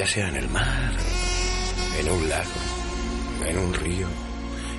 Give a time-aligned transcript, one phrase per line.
[0.00, 0.92] ya sea en el mar,
[1.98, 2.60] en un lago,
[3.44, 4.06] en un río,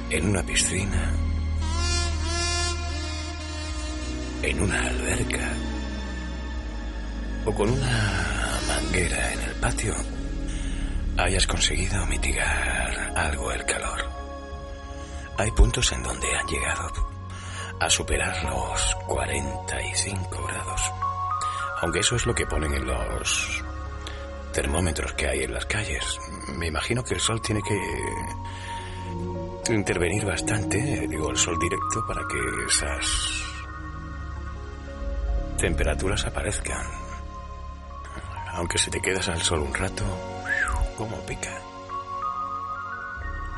[0.09, 1.13] en una piscina,
[4.41, 5.47] en una alberca
[7.45, 9.95] o con una manguera en el patio,
[11.17, 14.03] hayas conseguido mitigar algo el calor.
[15.37, 17.11] Hay puntos en donde han llegado
[17.79, 20.91] a superar los 45 grados.
[21.81, 23.60] Aunque eso es lo que ponen en los
[24.51, 26.19] termómetros que hay en las calles.
[26.57, 27.79] Me imagino que el sol tiene que
[29.73, 33.05] intervenir bastante, digo, el sol directo, para que esas
[35.57, 36.85] temperaturas aparezcan.
[38.53, 40.03] Aunque si te quedas al sol un rato,
[40.97, 41.57] como pica.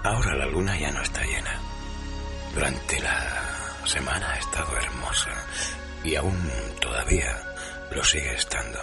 [0.04, 1.60] Ahora la luna ya no está llena.
[2.54, 5.32] Durante la semana ha estado hermosa
[6.04, 6.38] y aún
[6.80, 7.38] todavía
[7.92, 8.80] lo sigue estando.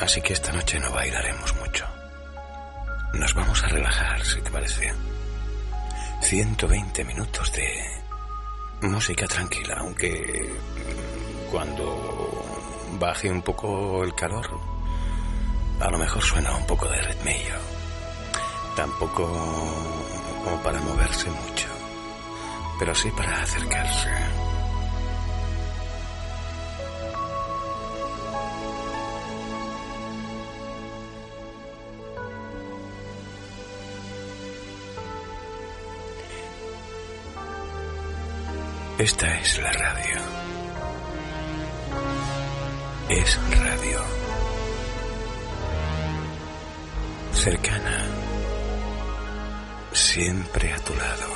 [0.00, 1.86] Así que esta noche no bailaremos mucho.
[3.14, 4.92] Nos vamos a relajar, si te parece.
[6.20, 7.68] 120 minutos de
[8.82, 10.54] música tranquila, aunque
[11.50, 12.44] cuando
[12.98, 14.48] baje un poco el calor,
[15.80, 17.56] a lo mejor suena un poco de ritmillo.
[18.74, 19.24] Tampoco
[20.44, 21.68] como para moverse mucho,
[22.78, 24.45] pero sí para acercarse.
[38.98, 40.20] Esta es la radio.
[43.10, 44.02] Es radio.
[47.32, 48.06] Cercana.
[49.92, 51.34] Siempre a tu lado.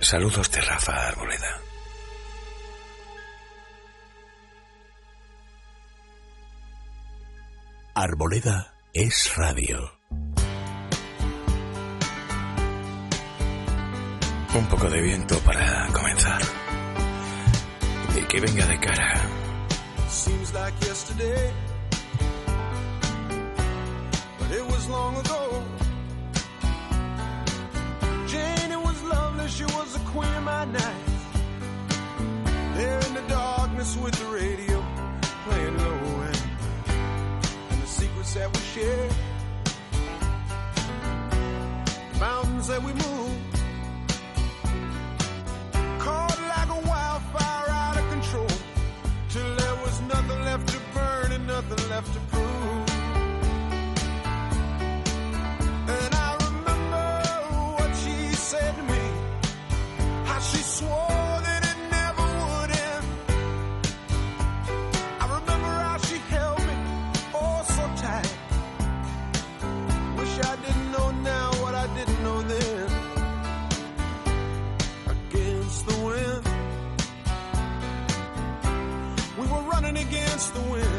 [0.00, 1.60] Saludos de Rafa Arboleda.
[7.94, 9.99] Arboleda es radio.
[14.52, 16.40] Un poco de viento para comenzar.
[18.16, 19.20] Y que venga de cara.
[20.08, 21.52] Seems like yesterday,
[24.38, 25.62] but it was long ago.
[28.26, 31.06] Jane, it was lovely, she was the queen of my night.
[32.74, 34.84] There in the darkness with the radio
[35.44, 36.42] playing low and,
[37.70, 39.12] and the secrets that we shared,
[42.18, 43.49] mountains that we moved.
[51.70, 52.88] Nothing left to prove.
[55.88, 57.06] And I remember
[57.76, 59.04] what she said to me.
[60.24, 63.06] How she swore that it never would end.
[65.20, 66.76] I remember how she held me
[67.34, 68.32] oh so tight.
[70.18, 72.90] Wish I didn't know now what I didn't know then
[75.14, 76.44] against the wind.
[79.38, 80.89] We were running against the wind.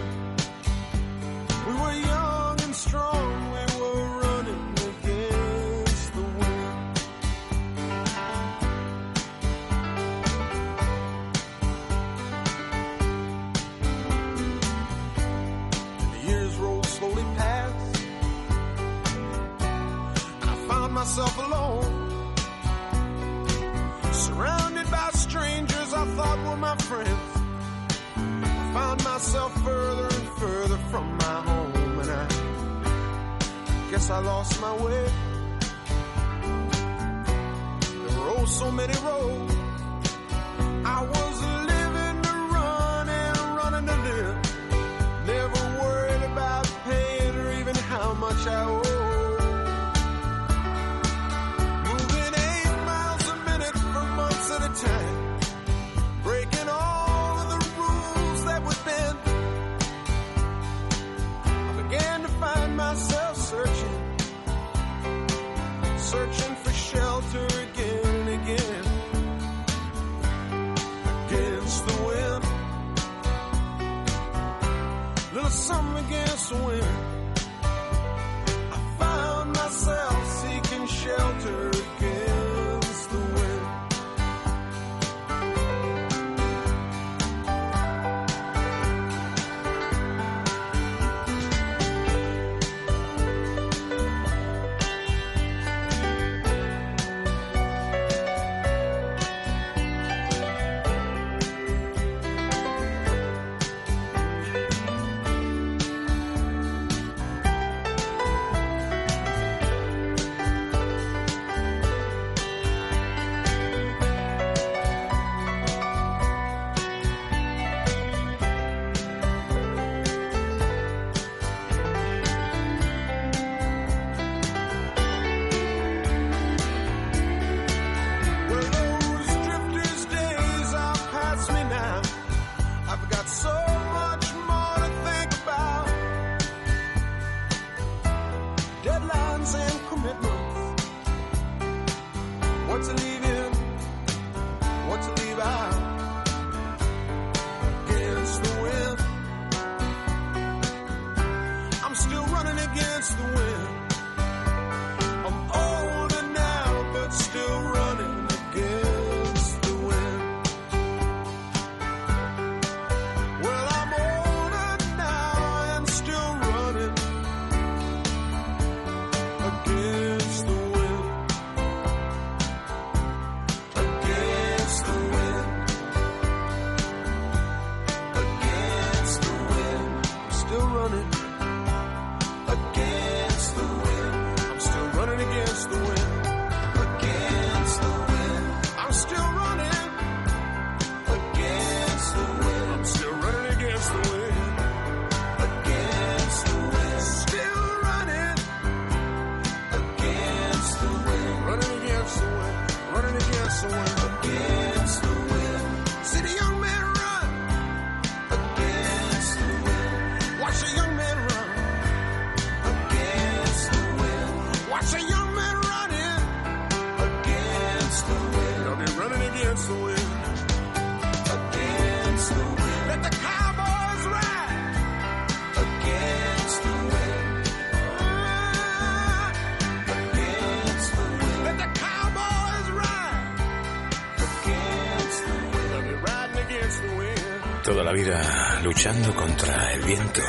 [237.91, 240.21] vida luchando contra el viento.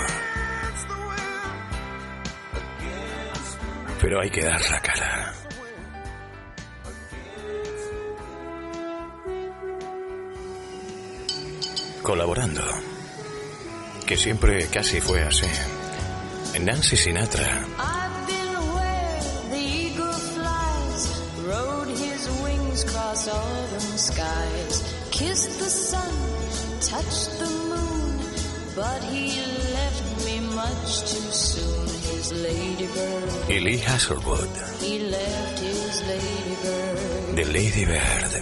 [4.00, 5.34] Pero hay que dar la cara.
[12.02, 12.62] Colaborando.
[14.06, 15.46] Que siempre casi fue así.
[16.60, 17.64] Nancy Sinatra.
[33.48, 34.48] Elijah Hasselwood.
[37.34, 38.41] De Lady Bird.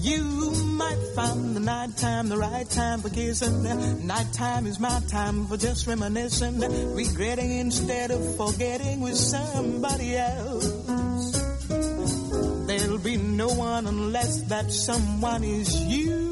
[0.00, 4.06] You might find the night time the right time for kissing.
[4.06, 6.58] Nighttime is my time for just reminiscing.
[6.94, 10.66] Regretting instead of forgetting with somebody else.
[12.66, 16.31] There'll be no one unless that someone is you.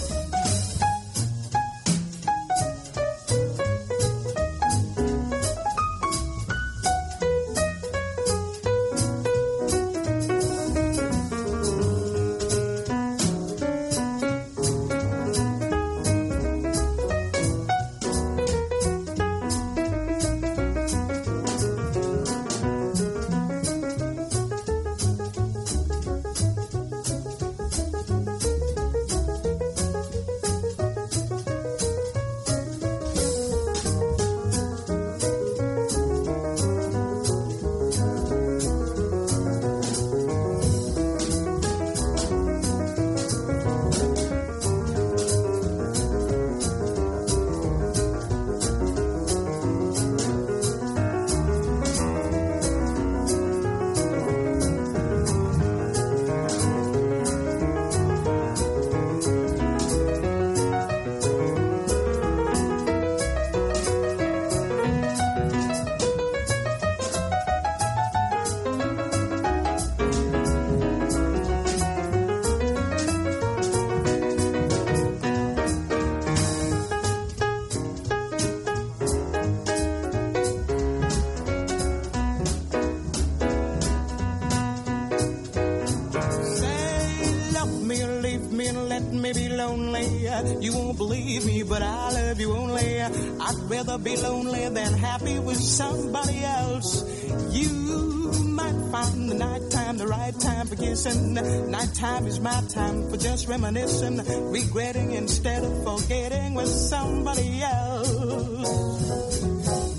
[102.31, 104.15] Is my time for just reminiscing,
[104.51, 109.41] regretting instead of forgetting with somebody else.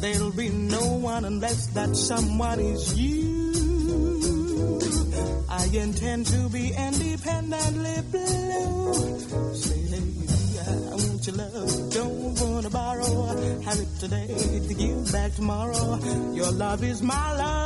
[0.00, 3.52] There'll be no one unless that someone is you.
[5.50, 8.94] I intend to be independently blue.
[9.54, 9.82] Say,
[10.64, 13.26] I want your love, don't wanna borrow.
[13.60, 14.26] Have it today
[14.68, 15.98] to give back tomorrow.
[16.32, 17.61] Your love is my love,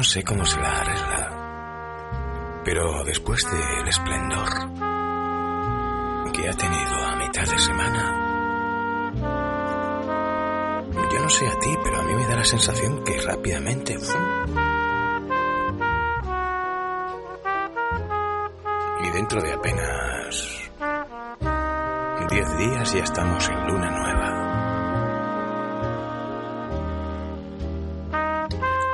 [0.00, 2.62] No sé cómo se la arregla.
[2.64, 4.48] Pero después del esplendor
[6.32, 9.12] que ha tenido a mitad de semana.
[11.12, 13.98] Yo no sé a ti, pero a mí me da la sensación que rápidamente
[19.04, 20.70] y dentro de apenas
[22.30, 24.29] 10 días ya estamos en luna nueva.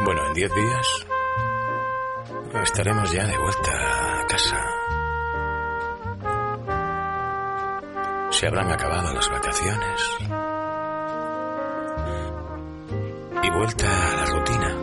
[0.06, 1.06] Bueno, en 10 días
[2.62, 4.64] estaremos ya de vuelta a casa.
[8.30, 10.00] Se habrán acabado las vacaciones
[13.42, 14.76] y vuelta a la rutina.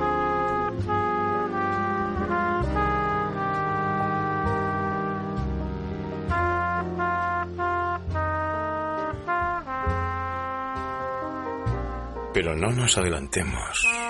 [12.34, 14.03] Pero no nos adelantemos.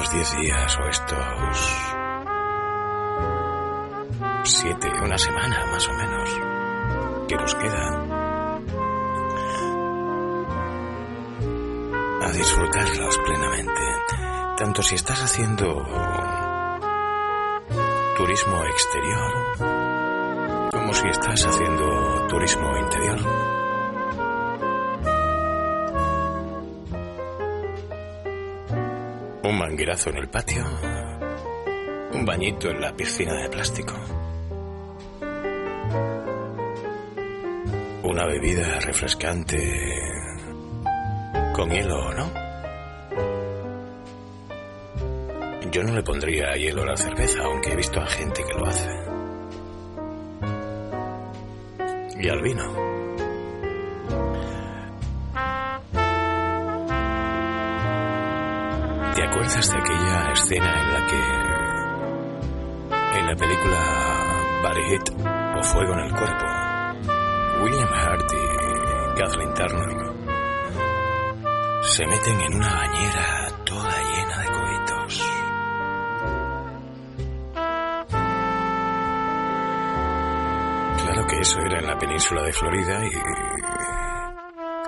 [0.00, 1.70] Estos diez días o estos
[4.44, 6.30] siete, una semana más o menos,
[7.28, 8.06] que nos queda,
[12.22, 13.82] a disfrutarlos plenamente.
[14.56, 15.66] Tanto si estás haciendo
[18.16, 19.32] turismo exterior,
[20.72, 23.49] como si estás haciendo turismo interior.
[29.70, 30.64] Manguerazo en el patio,
[32.12, 33.94] un bañito en la piscina de plástico,
[38.02, 39.56] una bebida refrescante
[41.54, 42.32] con hielo o no.
[45.70, 48.66] Yo no le pondría hielo a la cerveza, aunque he visto a gente que lo
[48.66, 48.90] hace.
[52.18, 52.89] Y al vino.
[59.40, 61.16] Acuerdas de aquella escena en la que
[63.18, 63.78] en la película
[64.62, 65.10] Body Hit
[65.58, 66.46] o Fuego en el Cuerpo,
[67.62, 70.10] William Hart y Kathleen Turner
[71.82, 75.24] se meten en una bañera toda llena de coitos?
[81.02, 83.12] Claro que eso era en la península de Florida y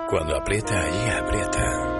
[0.09, 1.92] cuando aprieta allí aprieta.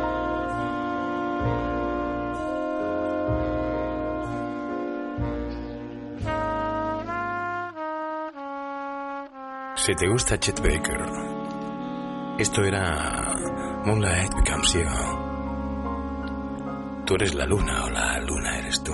[9.85, 11.01] Si te gusta Chet Baker,
[12.39, 13.35] esto era
[13.83, 14.85] Moonlight Becomes You.
[17.05, 18.93] Tú eres la luna o la luna eres tú.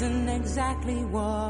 [0.00, 1.47] Isn't exactly what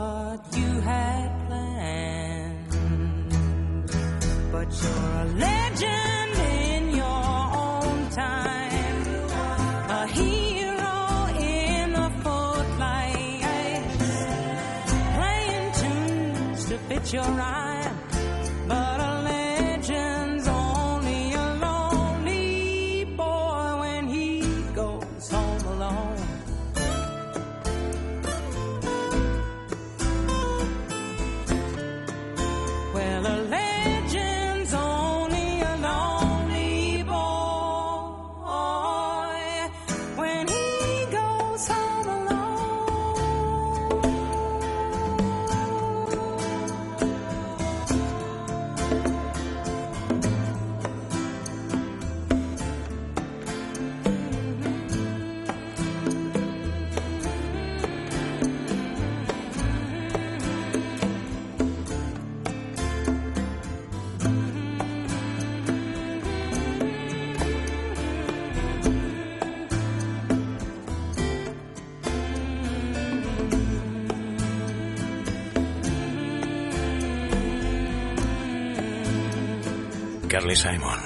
[80.49, 81.01] Carly Simon.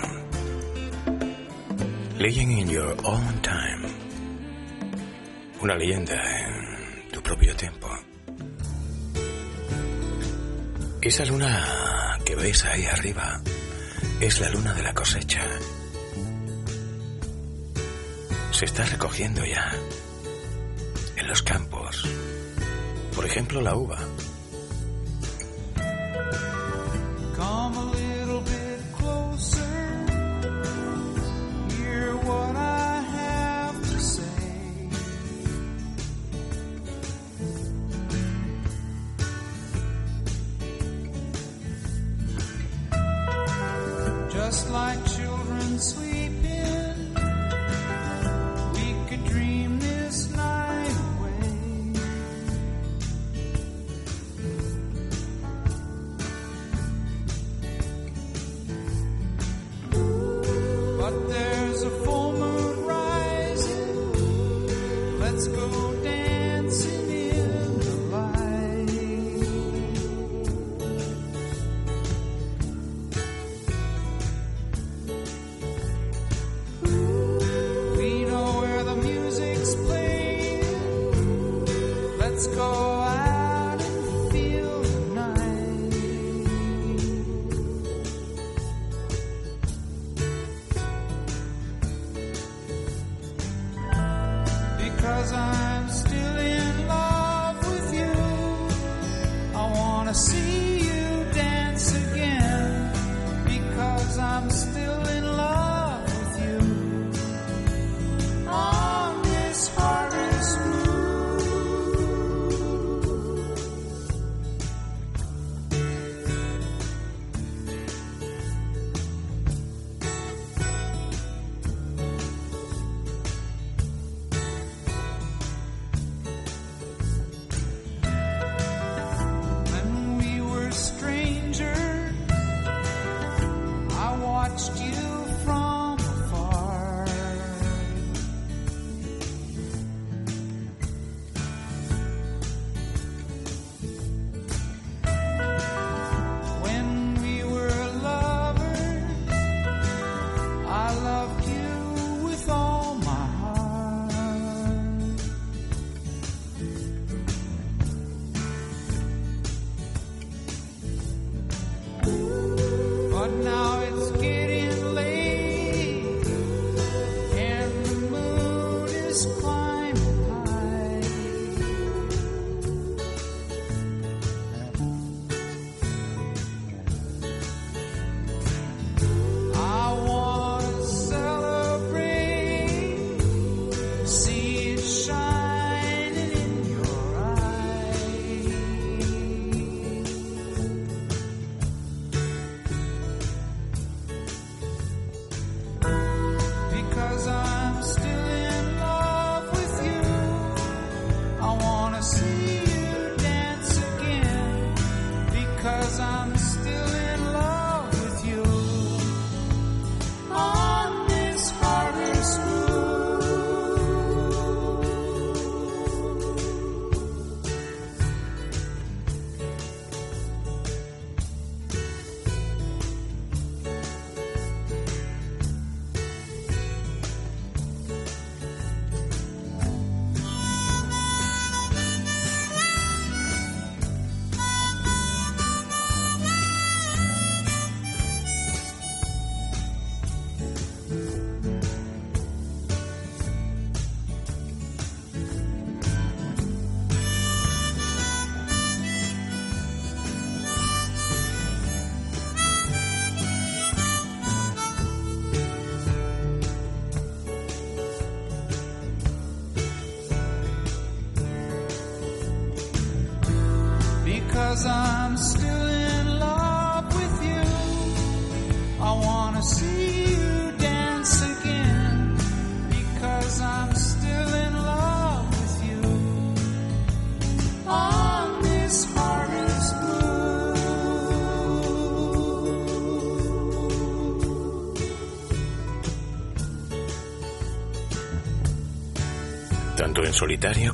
[2.19, 3.83] Living in your own time.
[5.61, 7.89] Una leyenda en tu propio tiempo.
[11.01, 13.41] Esa luna que ves ahí arriba
[14.21, 15.45] es la luna de la cosecha.
[18.53, 19.73] Se está recogiendo ya
[21.17, 22.09] en los campos.
[23.17, 23.99] Por ejemplo, la uva.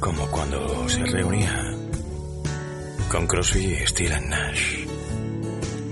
[0.01, 1.75] como cuando se reunía
[3.11, 4.79] con Crosby, Steele Nash,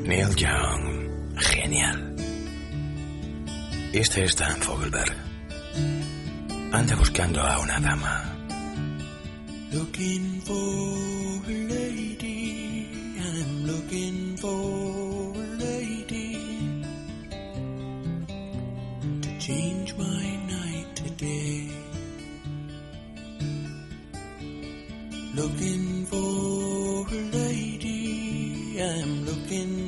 [0.02, 2.16] Neil Young, genial.
[3.92, 5.14] Este es Dan Fogelberg.
[6.72, 8.24] Anda buscando a una dama.
[9.72, 10.56] Looking for
[11.46, 12.88] a lady,
[13.20, 16.82] I'm looking for a lady
[19.20, 21.65] to change my night today.
[25.36, 29.85] Looking for a lady, I'm looking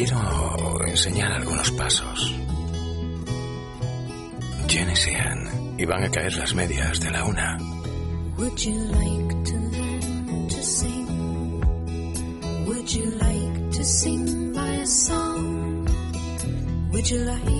[0.00, 2.34] quiero enseñar algunos pasos.
[4.66, 7.58] Janice y Anne iban a caer las medias de la una.
[8.38, 8.58] Would
[17.10, 17.59] you like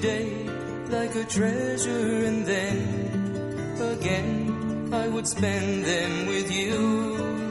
[0.00, 0.32] day
[0.88, 2.76] like a treasure and then
[3.80, 7.44] again I would spend them with you.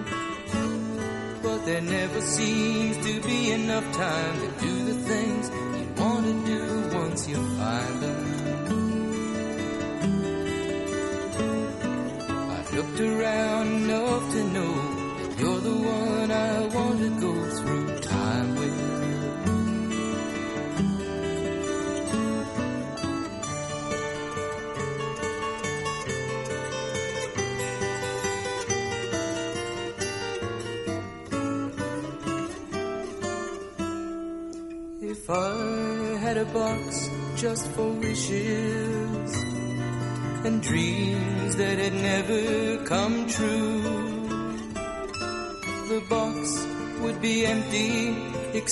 [1.42, 4.49] But there never seems to be enough time to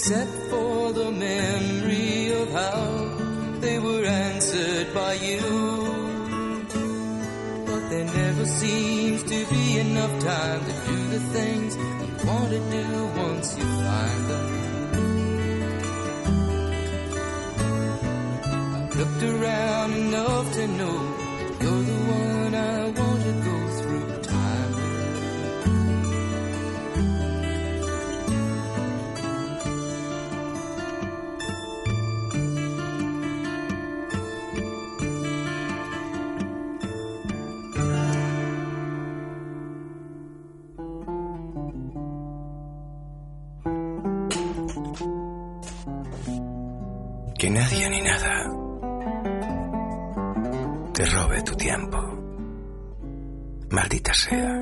[0.10, 0.57] except for
[47.58, 48.34] nadie ni nada
[50.93, 51.97] te robe tu tiempo.
[53.70, 54.53] Maldita sea.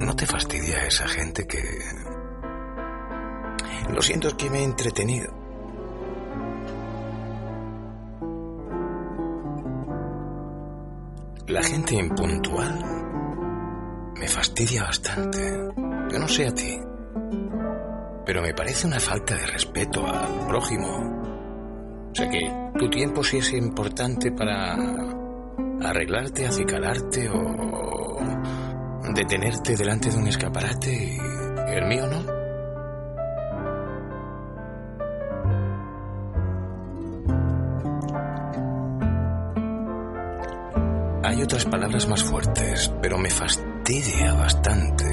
[0.00, 1.62] ¿No te fastidia esa gente que...
[3.92, 5.30] Lo siento, es que me he entretenido.
[11.46, 12.74] La gente impuntual
[14.16, 15.40] me fastidia bastante.
[16.10, 16.76] Yo no sé a ti,
[18.24, 22.10] pero me parece una falta de respeto al prójimo.
[22.14, 22.40] Sé que
[22.78, 24.74] tu tiempo sí es importante para
[25.82, 28.18] arreglarte, acicalarte o
[29.14, 31.18] detenerte delante de un escaparate y
[31.74, 32.42] el mío no.
[41.24, 45.06] Hay otras palabras más fuertes, pero me fastidia bastante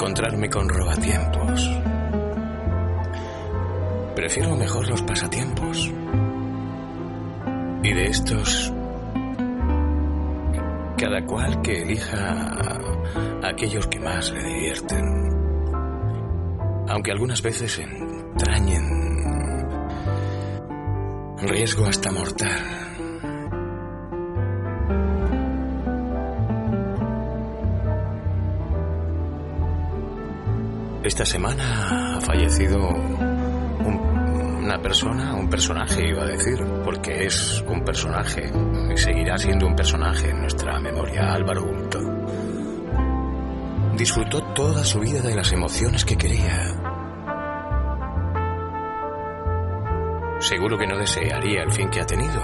[0.00, 1.78] encontrarme con robatiempos.
[4.16, 5.92] Prefiero mejor los pasatiempos.
[7.82, 8.72] Y de estos,
[10.96, 12.78] cada cual que elija
[13.42, 15.04] aquellos que más le divierten.
[16.88, 18.86] Aunque algunas veces entrañen
[21.42, 22.79] riesgo hasta mortal.
[31.10, 37.82] Esta semana ha fallecido un- una persona, un personaje iba a decir, porque es un
[37.82, 38.48] personaje
[38.94, 41.98] y seguirá siendo un personaje en nuestra memoria, Álvaro Bulto.
[43.96, 46.76] Disfrutó toda su vida de las emociones que quería.
[50.38, 52.40] Seguro que no desearía el fin que ha tenido,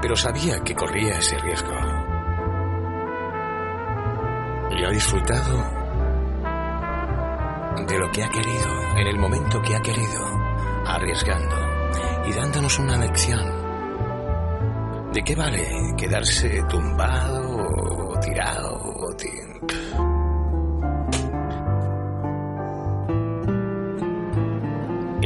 [0.00, 1.74] pero sabía que corría ese riesgo.
[4.70, 5.85] Y ha disfrutado
[7.86, 10.24] de lo que ha querido, en el momento que ha querido,
[10.86, 11.56] arriesgando
[12.26, 13.66] y dándonos una lección.
[15.12, 19.06] ¿De qué vale quedarse tumbado o tirado o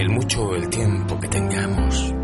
[0.01, 2.15] El mucho o el tiempo que tengamos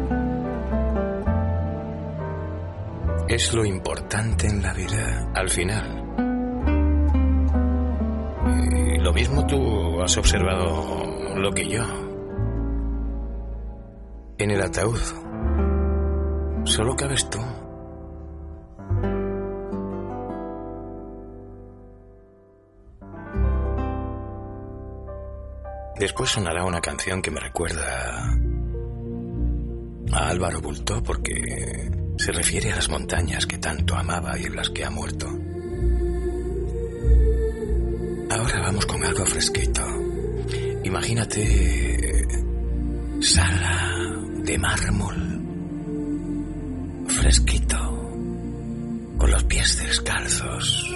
[3.28, 6.04] es lo importante en la vida, al final.
[8.72, 9.75] Y lo mismo tú
[10.06, 11.82] has observado lo que yo.
[14.38, 15.00] En el ataúd
[16.64, 17.40] solo cabes tú.
[25.98, 28.30] Después sonará una canción que me recuerda
[30.12, 34.70] a Álvaro Bultó porque se refiere a las montañas que tanto amaba y en las
[34.70, 35.26] que ha muerto.
[38.46, 39.82] Ahora vamos con algo fresquito.
[40.84, 42.28] Imagínate
[43.20, 45.16] sala de mármol,
[47.08, 47.76] fresquito,
[49.18, 50.86] con los pies descalzos.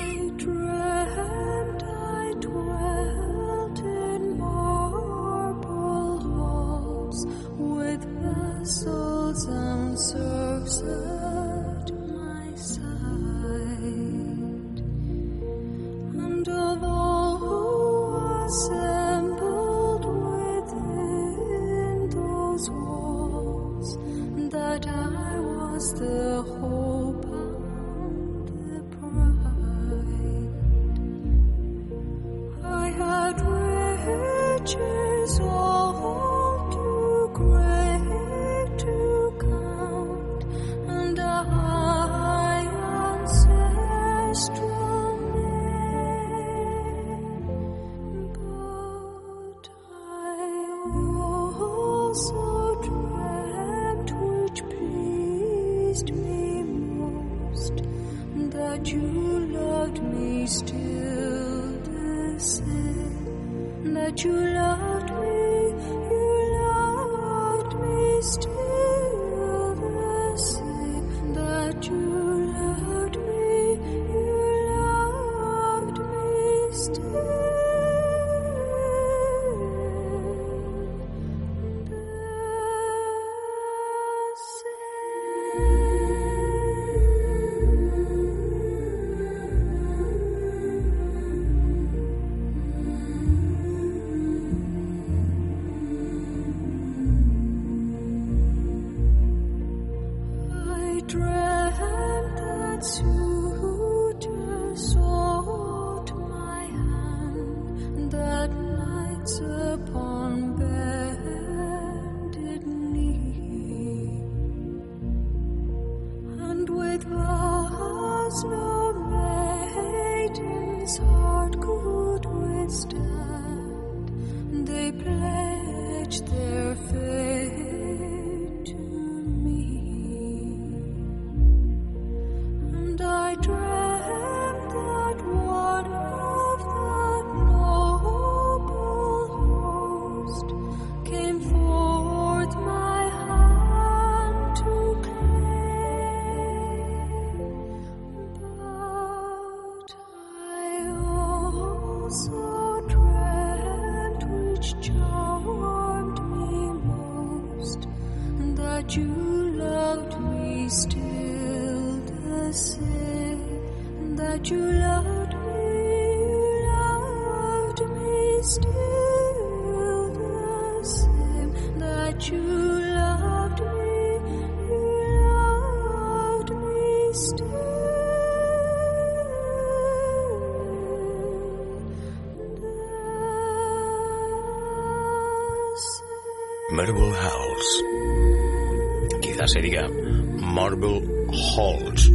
[189.50, 192.12] Se diga Marble Halls,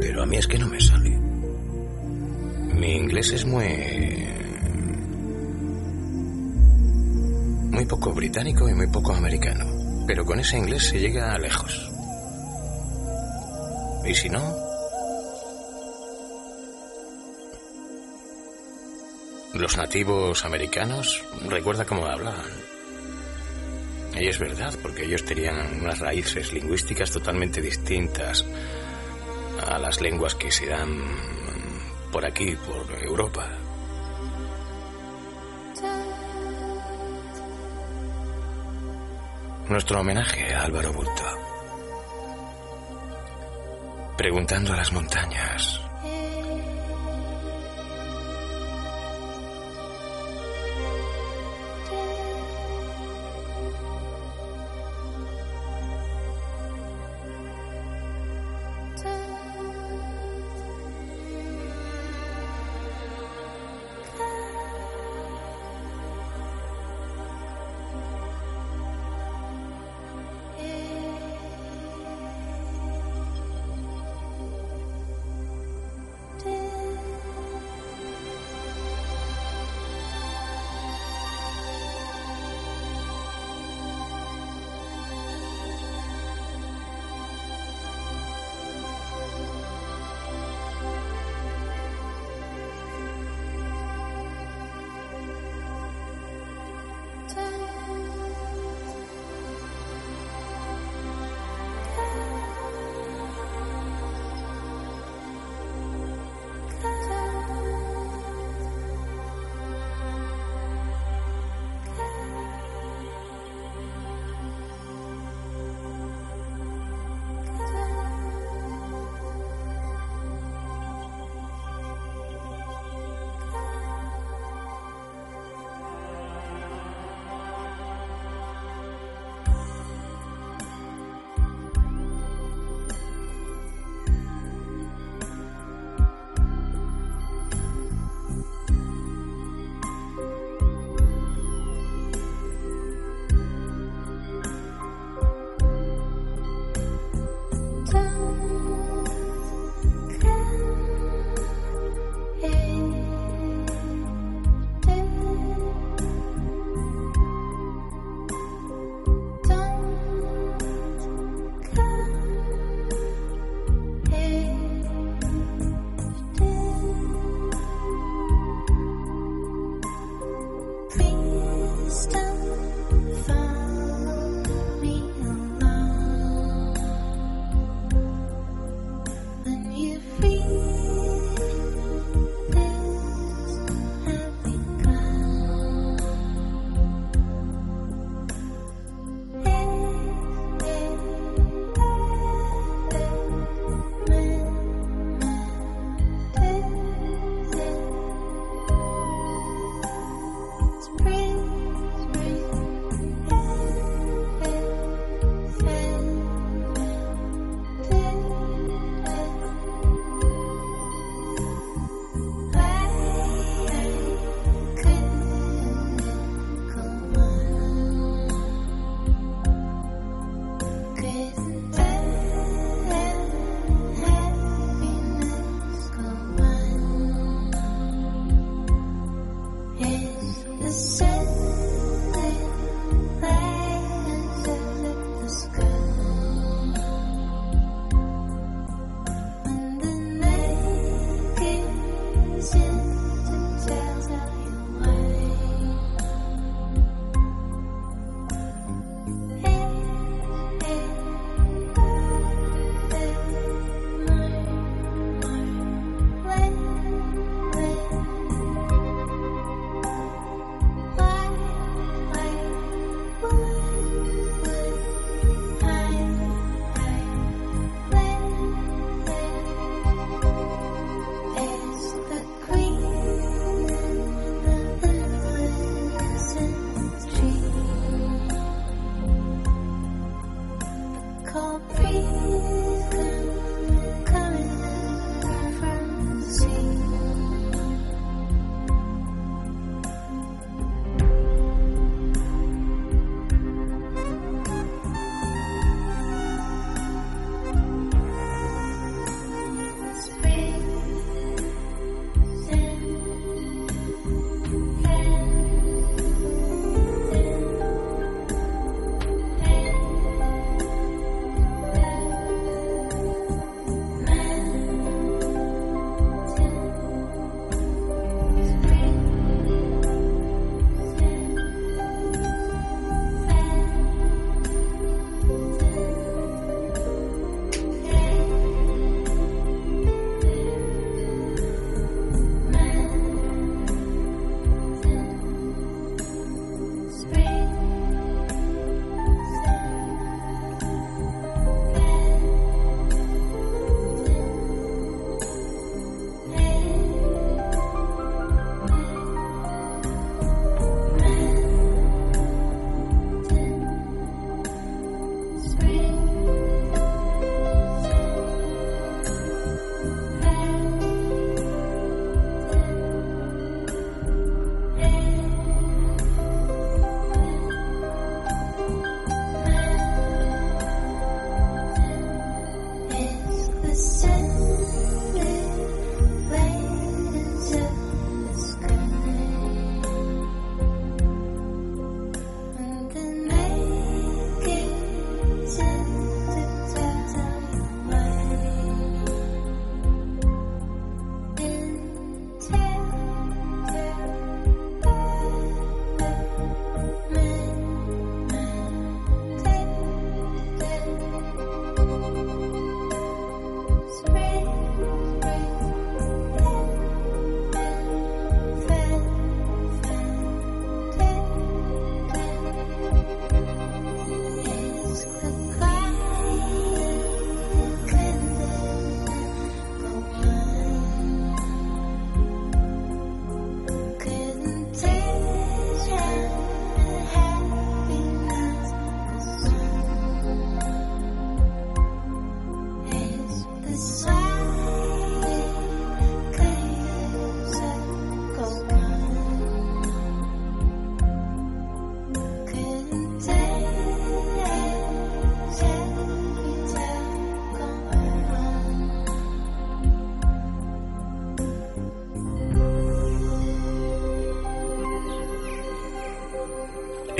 [0.00, 1.18] pero a mí es que no me sale.
[2.74, 4.28] Mi inglés es muy...
[7.70, 9.64] muy poco británico y muy poco americano,
[10.06, 11.90] pero con ese inglés se llega a lejos.
[14.04, 14.42] Y si no...
[19.54, 22.61] Los nativos americanos, recuerda cómo hablaban.
[24.14, 28.44] Y es verdad, porque ellos tenían unas raíces lingüísticas totalmente distintas
[29.66, 31.02] a las lenguas que se dan
[32.10, 33.48] por aquí, por Europa.
[39.68, 41.24] Nuestro homenaje a Álvaro Bulto.
[44.18, 45.80] Preguntando a las montañas.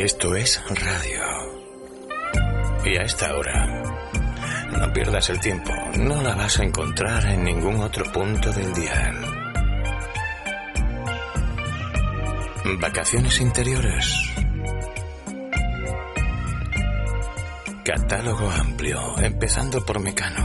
[0.02, 1.22] Esto es radio.
[2.84, 4.10] Y a esta hora,
[4.76, 9.12] no pierdas el tiempo, no la vas a encontrar en ningún otro punto del día.
[12.80, 14.24] Vacaciones interiores.
[17.84, 20.41] Catálogo amplio, empezando por Mecano.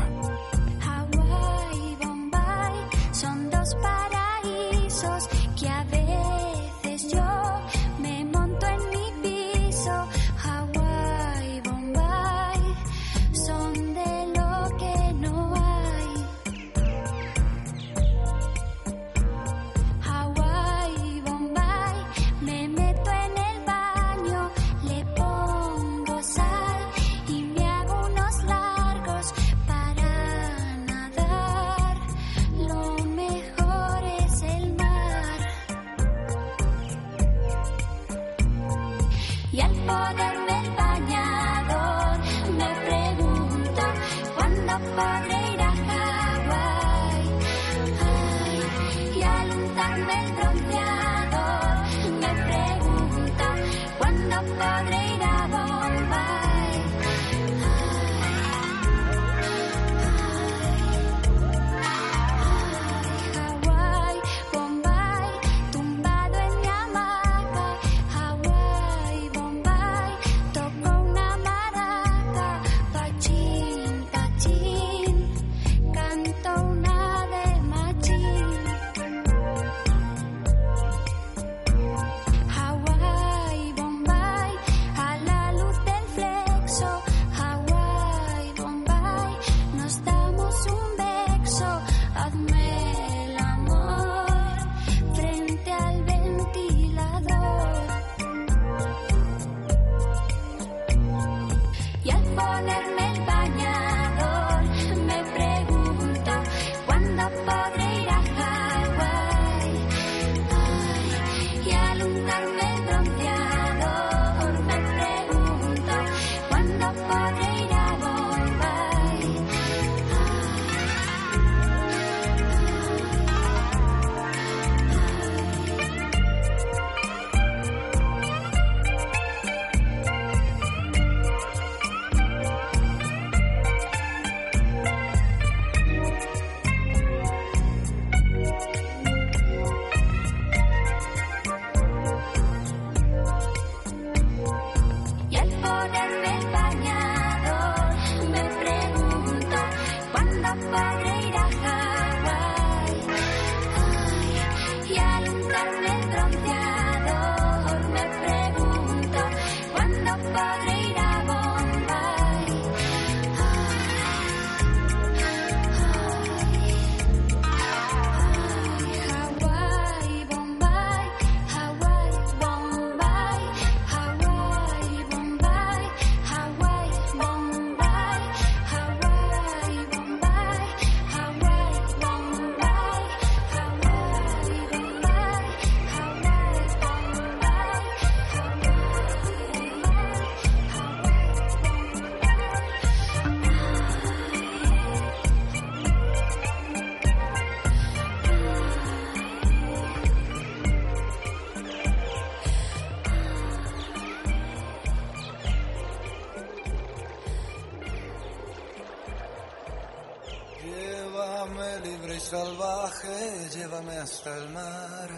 [214.07, 215.09] hasta el mar.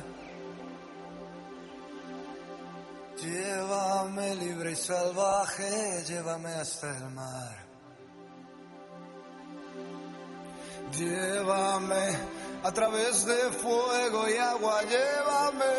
[3.22, 7.56] Llévame libre y salvaje, llévame hasta el mar.
[10.98, 12.18] Llévame
[12.64, 15.76] a través de fuego y agua, llévame.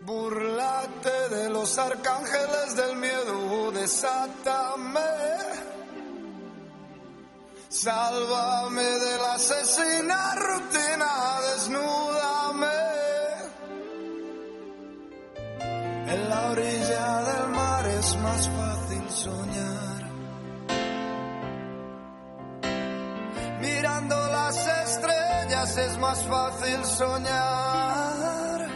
[0.00, 5.35] Burlate de los arcángeles del miedo, desátame.
[7.68, 12.76] Sálvame de la asesina rutina, desnúdame.
[16.06, 20.02] En la orilla del mar es más fácil soñar.
[23.60, 28.68] Mirando las estrellas es más fácil soñar.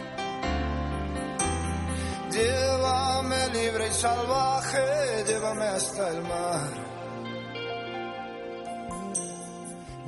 [2.29, 7.00] Llévame libre y salvaje, llévame hasta el mar.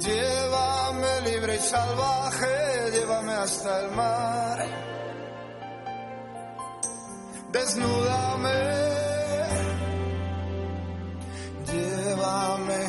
[0.04, 4.66] Llévame libre y salvaje, llévame hasta el mar.
[7.54, 8.60] Desnúdame,
[11.72, 12.82] llévame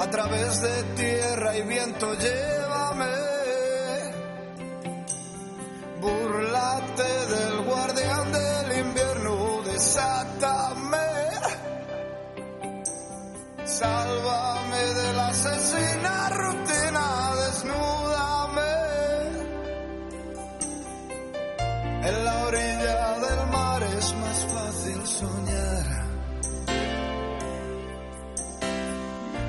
[0.00, 3.14] a través de tierra y viento, llévame.
[6.00, 7.45] Burlate de
[13.78, 17.06] sálvame de la asesina rutina,
[17.42, 18.72] desnúdame
[22.08, 25.86] en la orilla del mar es más fácil soñar.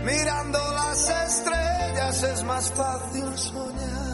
[0.03, 4.06] Mirando las estrellas es más fácil soñar.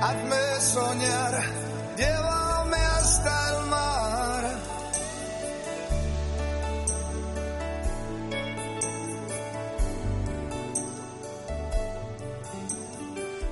[0.00, 1.42] Hazme soñar,
[1.96, 4.44] llévame hasta el mar.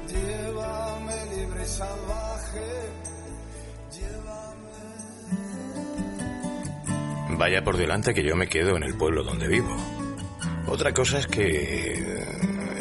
[0.08, 2.68] Llévame libre salvaje,
[3.92, 4.76] llévame.
[7.38, 9.76] Vaya por delante que yo me quedo en el pueblo donde vivo.
[10.66, 11.94] Otra cosa es que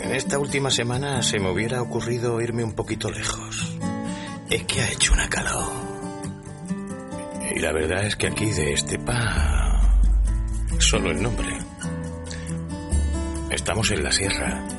[0.04, 3.47] en esta última semana se me hubiera ocurrido irme un poquito lejos.
[4.50, 5.72] Es que ha hecho una calor.
[7.54, 10.00] Y la verdad es que aquí de Estepa
[10.80, 11.58] solo el nombre.
[13.50, 14.77] Estamos en la sierra.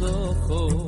[0.00, 0.87] Ojos.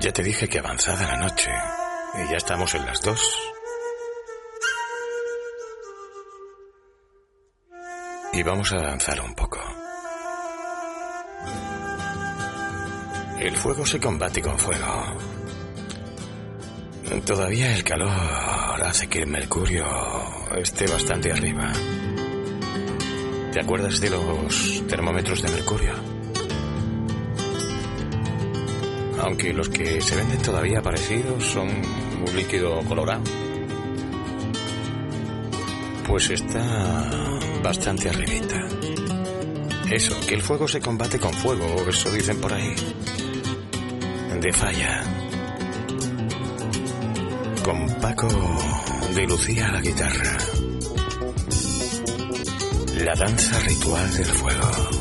[0.00, 1.50] Ya te dije que avanzada la noche.
[2.14, 3.20] Y ya estamos en las dos.
[8.32, 9.60] Y vamos a avanzar un poco.
[13.38, 15.18] El fuego se combate con fuego.
[17.26, 18.10] Todavía el calor
[18.82, 19.84] hace que el mercurio
[20.56, 21.72] esté bastante arriba.
[23.52, 26.09] ¿Te acuerdas de los termómetros de mercurio?
[29.30, 33.22] Aunque los que se venden todavía parecidos son un líquido colorado.
[36.04, 38.60] Pues está bastante arribita.
[39.88, 42.74] Eso, que el fuego se combate con fuego, eso dicen por ahí.
[44.40, 45.04] De falla.
[47.64, 48.28] Con Paco
[49.14, 50.38] de Lucía a la guitarra.
[52.96, 54.99] La danza ritual del fuego.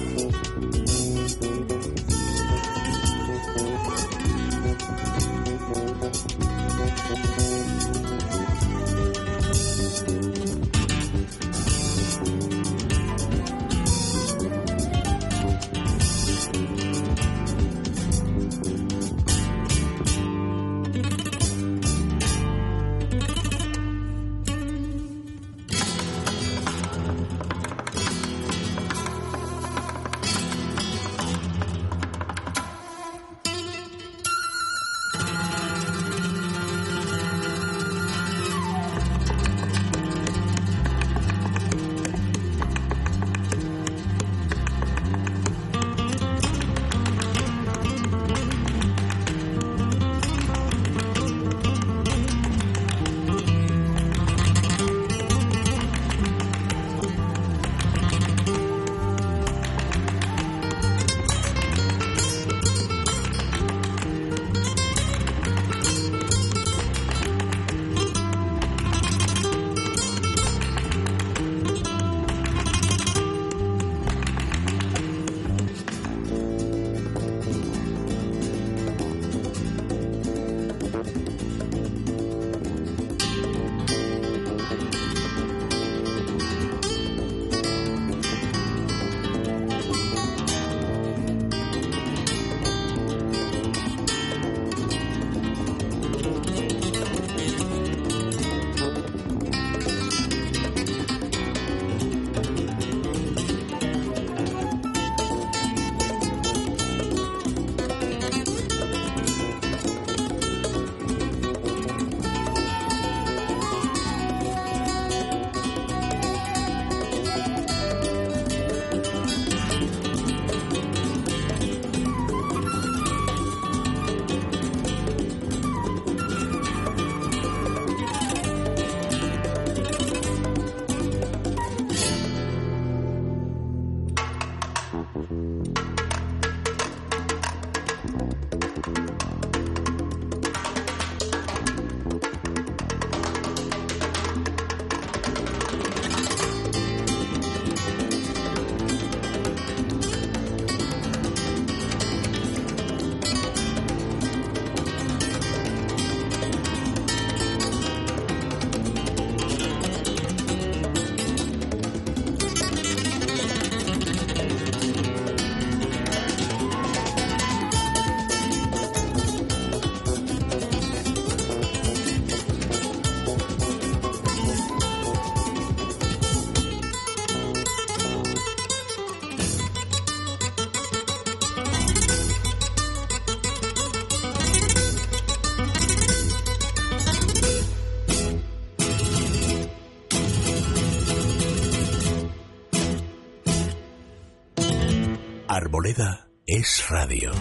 [195.80, 197.32] Arboleda es radio.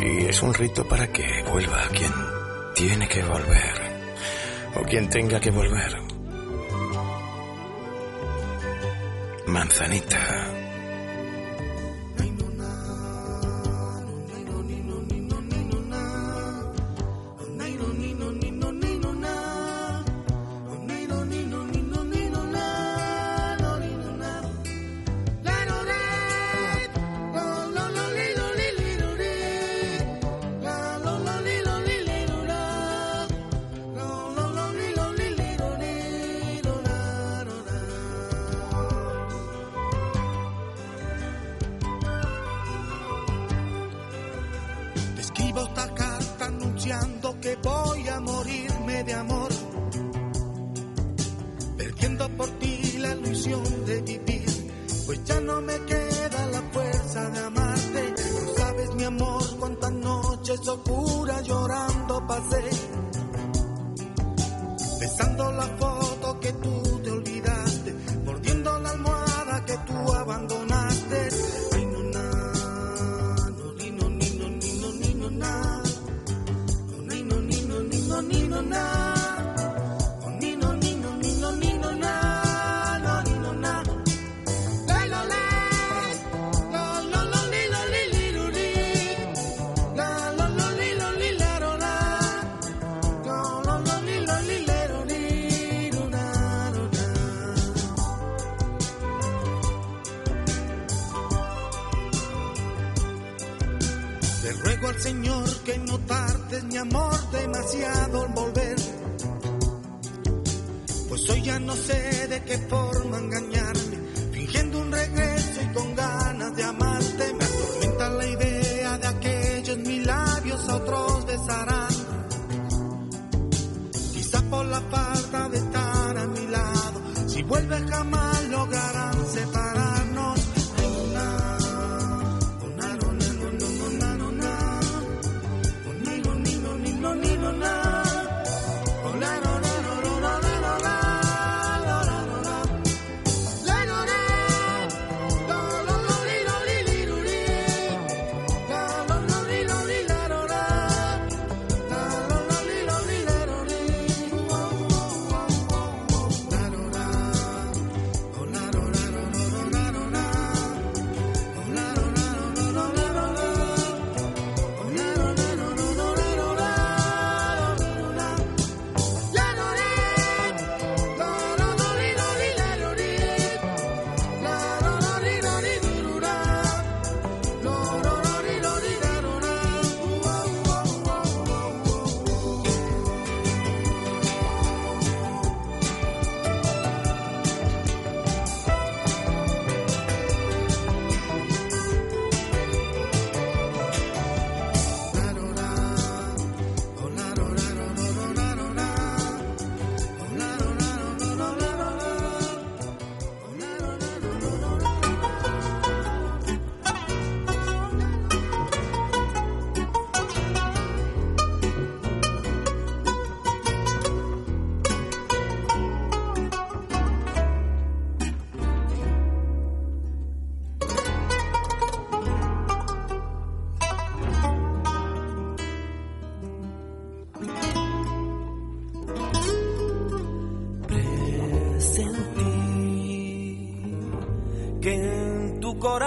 [0.00, 2.12] Y es un rito para que vuelva quien
[2.74, 3.72] tiene que volver
[4.74, 5.96] o quien tenga que volver.
[9.46, 10.55] Manzanita.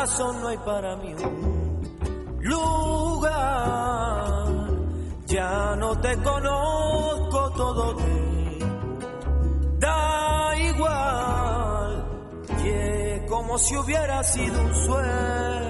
[0.08, 3.36] no hay para mí un lugar.
[5.26, 8.60] Ya no te conozco todo te
[9.80, 12.06] da igual.
[12.64, 15.69] Que como si hubiera sido un sueño.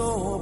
[0.00, 0.39] Abrieron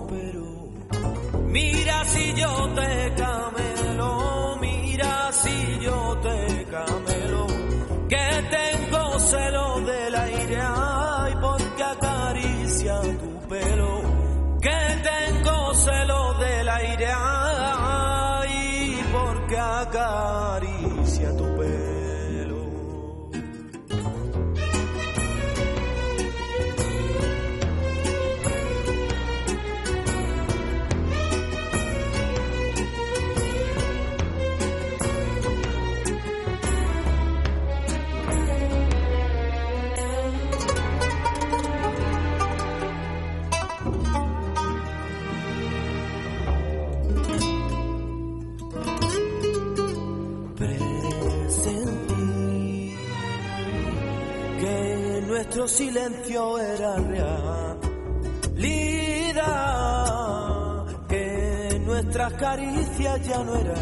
[62.48, 63.76] caricias ya no eran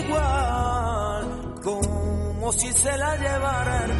[0.00, 1.24] igual,
[1.62, 3.92] como si se la llevara el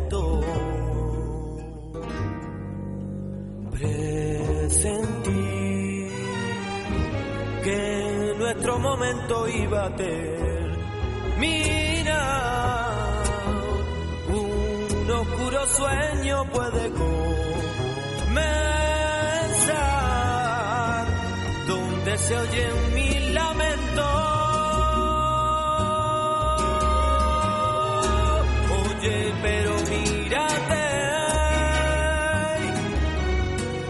[0.00, 0.40] viento.
[3.70, 5.30] Presentí
[7.62, 10.18] que nuestro momento iba a terminar.
[14.30, 16.87] Un oscuro sueño puede
[22.28, 24.04] se oyen mil lamentos.
[28.78, 30.88] Oye, pero mírate,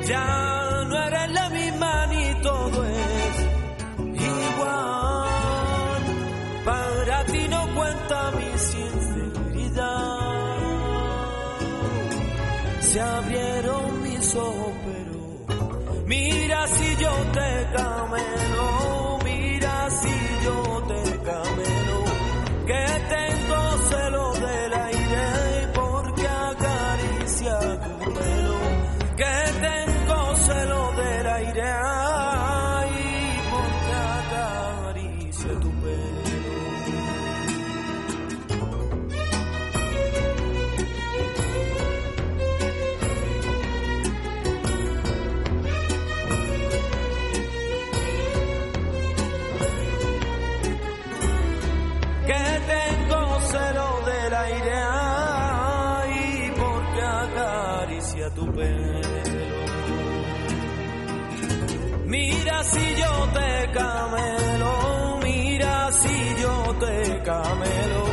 [0.07, 3.37] ya no eres la misma ni todo es
[4.31, 6.03] igual.
[6.65, 10.19] Para ti no cuenta mi sinceridad.
[12.81, 14.88] Se abrieron mis ojos,
[16.09, 18.88] mira si yo te camelo,
[63.79, 68.05] camelo, mira si yo te camelo,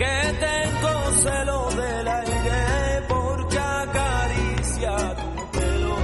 [0.00, 0.16] que
[0.46, 0.92] tengo
[1.24, 2.60] celo del aire
[3.08, 5.96] porque acaricia tu pelo,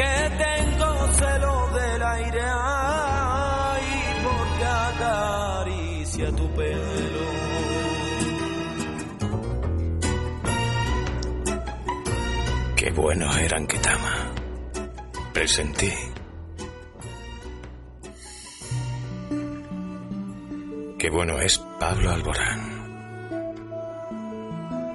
[0.00, 0.14] que
[0.44, 0.88] tengo
[1.20, 3.86] celo del aire ay,
[4.24, 7.28] porque acaricia tu pelo.
[12.76, 14.14] Qué buenos eran Ketama.
[15.32, 16.07] Presentí.
[21.18, 22.60] Bueno es Pablo Alborán.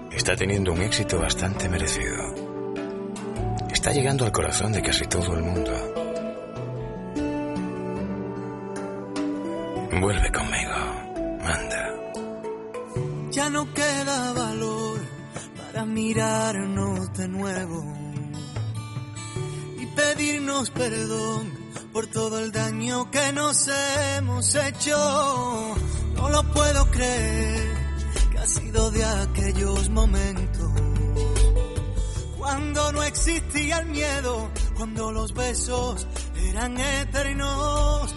[0.09, 2.33] Está teniendo un éxito bastante merecido.
[3.69, 5.73] Está llegando al corazón de casi todo el mundo.
[9.99, 10.75] Vuelve conmigo.
[11.43, 11.93] Manda.
[13.31, 15.01] Ya no queda valor
[15.57, 17.83] para mirarnos de nuevo
[19.77, 21.51] y pedirnos perdón
[21.91, 25.82] por todo el daño que nos hemos hecho.
[26.33, 27.77] No lo puedo creer
[28.31, 30.71] que ha sido de aquellos momentos
[32.39, 36.07] cuando no existía el miedo, cuando los besos
[36.49, 38.15] eran eternos.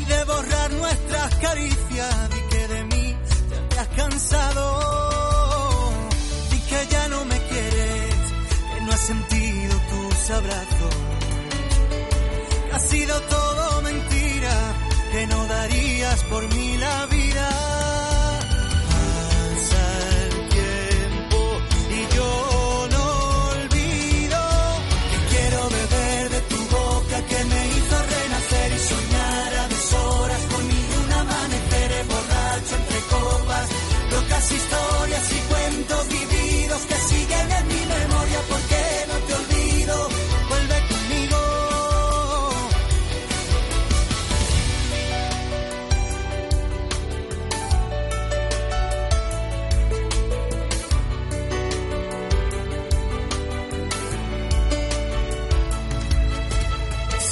[0.00, 2.30] y de borrar nuestras caricias.
[2.30, 3.16] Di que de mí
[3.70, 4.64] te has cansado,
[6.50, 8.14] di que ya no me quieres,
[8.74, 10.94] que no has sentido tus abrazos.
[12.68, 14.54] Que ha sido todo mentira,
[15.12, 17.87] que no darías por mí la vida.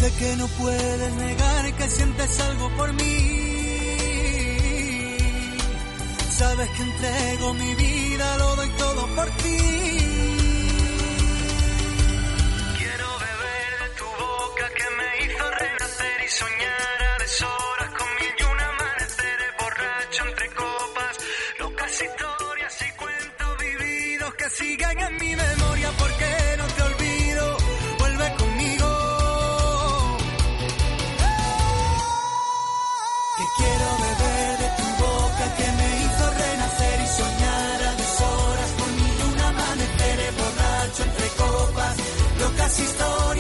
[0.07, 3.17] Que no puedes negar que sientes algo por mí.
[6.31, 9.59] Sabes que entrego mi vida, lo doy todo por ti.
[12.79, 16.86] Quiero beber de tu boca que me hizo renacer y soñar.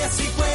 [0.06, 0.45] así puede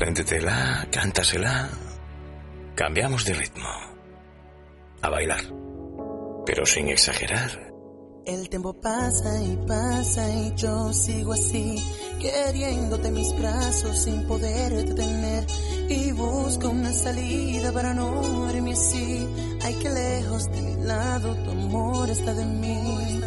[0.00, 1.68] Apréndetela, cántasela.
[2.74, 3.68] Cambiamos de ritmo.
[5.02, 5.42] A bailar.
[6.46, 7.50] Pero sin exagerar.
[8.24, 11.76] El tiempo pasa y pasa y yo sigo así,
[12.18, 15.46] queriéndote mis brazos sin poder detener.
[15.90, 19.28] Y busco una salida para no morirme así.
[19.62, 23.20] Hay que lejos de mi lado, tu amor está de mí.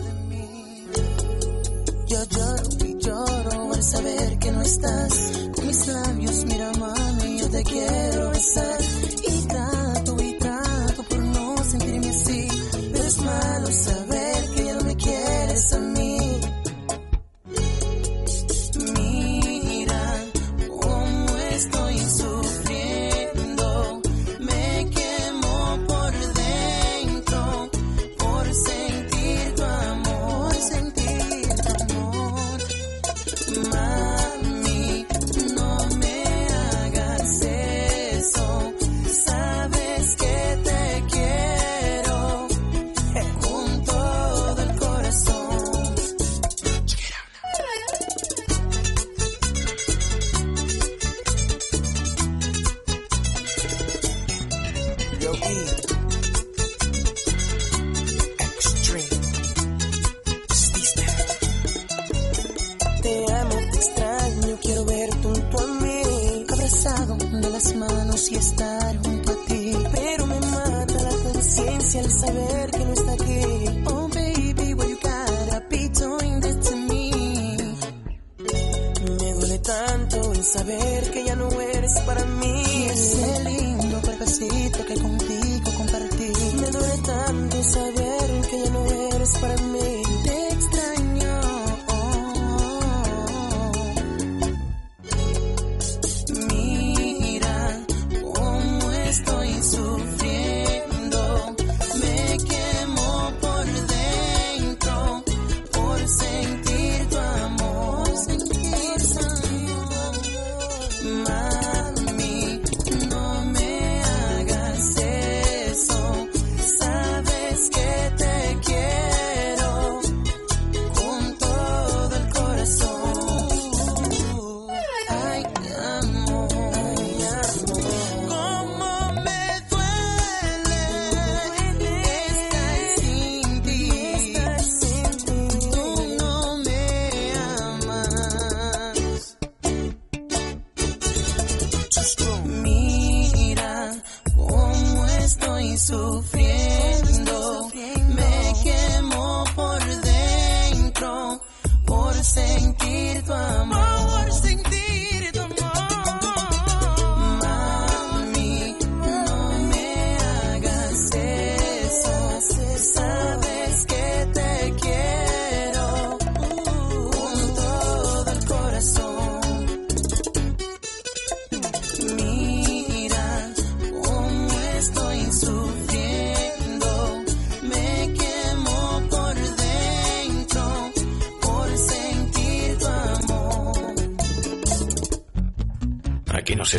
[2.07, 7.63] Yo lloro y lloro al saber que no estás mis labios, mira mami, yo te
[7.63, 9.22] quiero besar.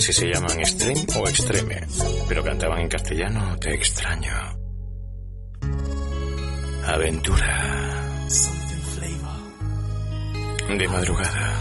[0.04, 1.80] si se llaman Extreme o Extreme,
[2.28, 4.34] pero cantaban en castellano Te extraño.
[6.84, 8.20] Aventura.
[10.68, 11.60] De madrugada.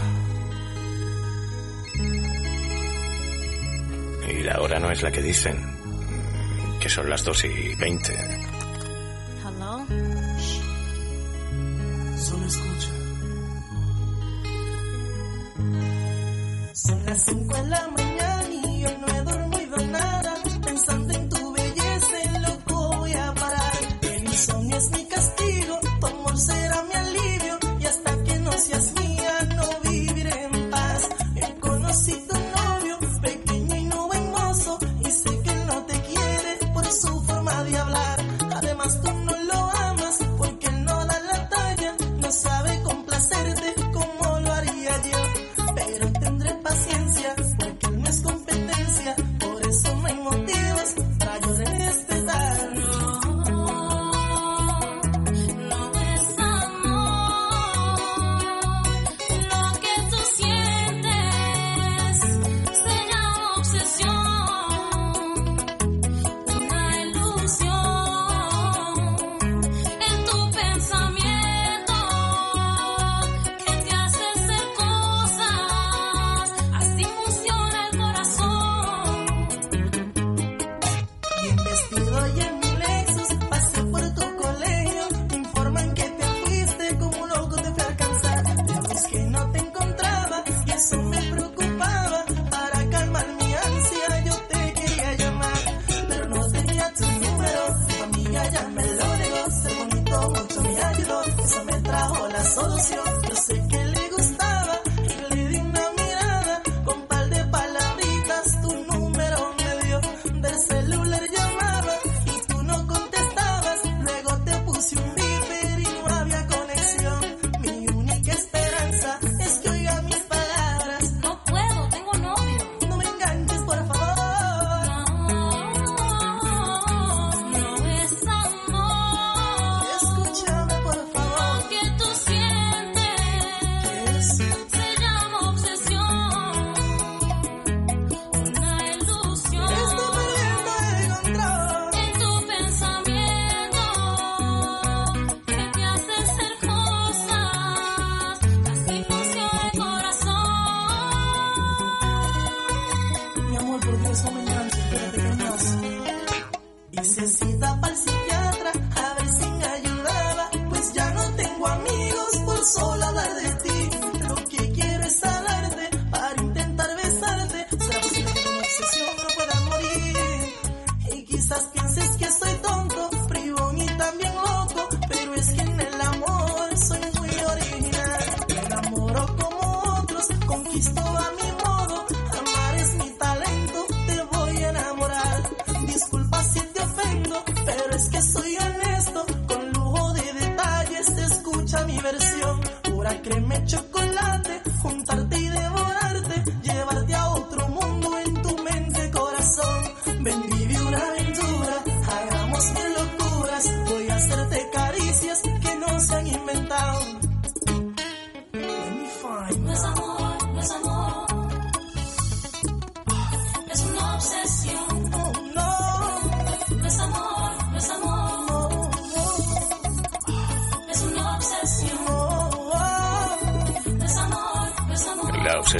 [4.28, 5.56] Y la hora no es la que dicen,
[6.80, 8.53] que son las 2 y 20.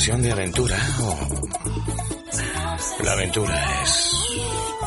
[0.01, 1.17] sesión de aventura o...
[3.05, 4.25] La aventura es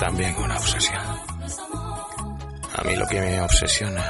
[0.01, 1.01] también una obsesión.
[2.75, 4.03] A mí lo que me obsesiona...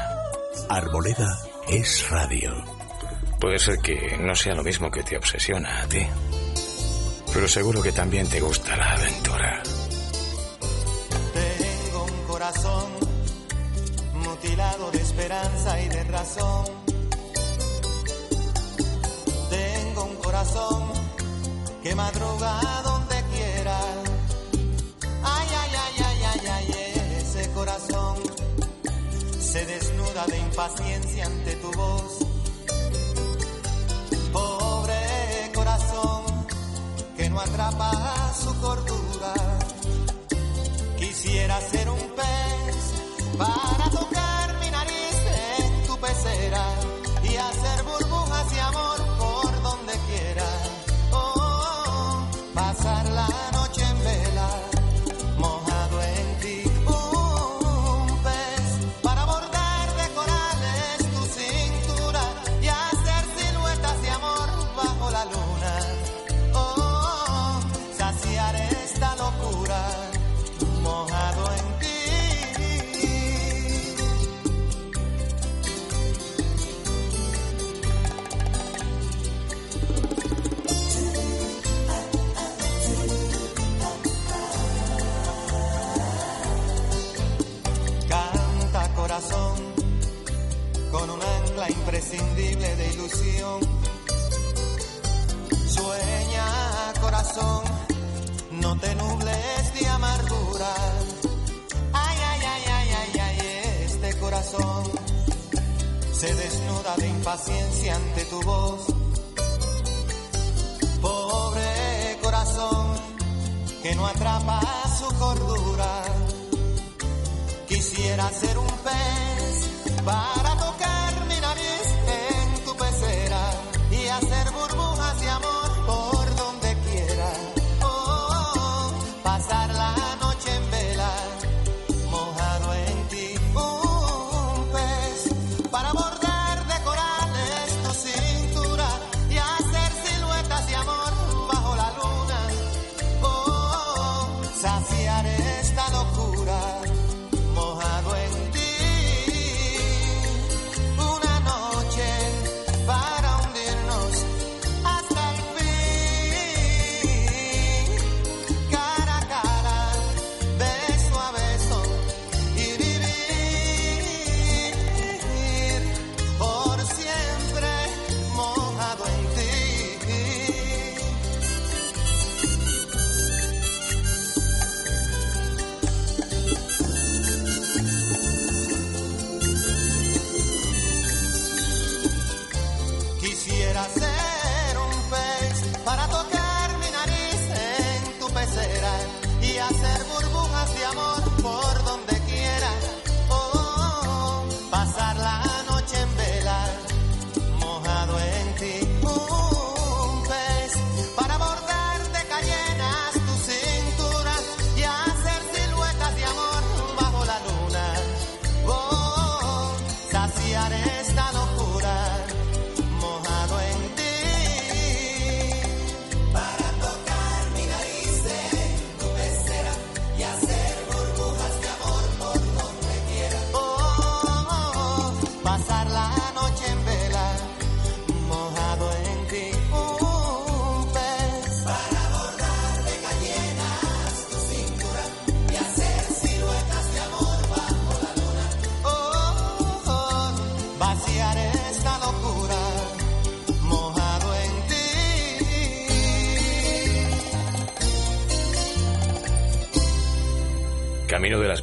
[0.69, 1.37] Arboleda
[1.69, 2.51] es radio.
[3.39, 6.03] Puede ser que no sea lo mismo que te obsesiona a ti.
[7.31, 9.26] Pero seguro que también te gusta la aventura.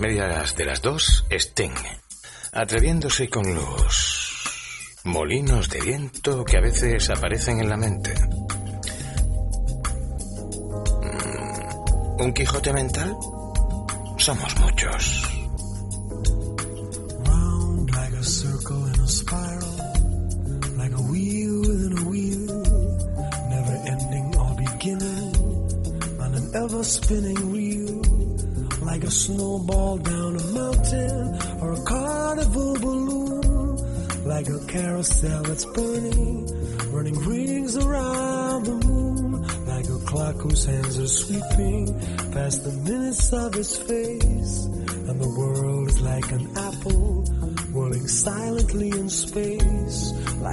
[0.07, 1.73] medias de las dos, Sting,
[2.53, 8.13] atreviéndose con los molinos de viento que a veces aparecen en la mente.
[11.01, 13.17] Mm, ¿Un Quijote mental?
[14.19, 15.34] Somos muchos.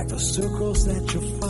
[0.02, 1.41] like the circles that you're.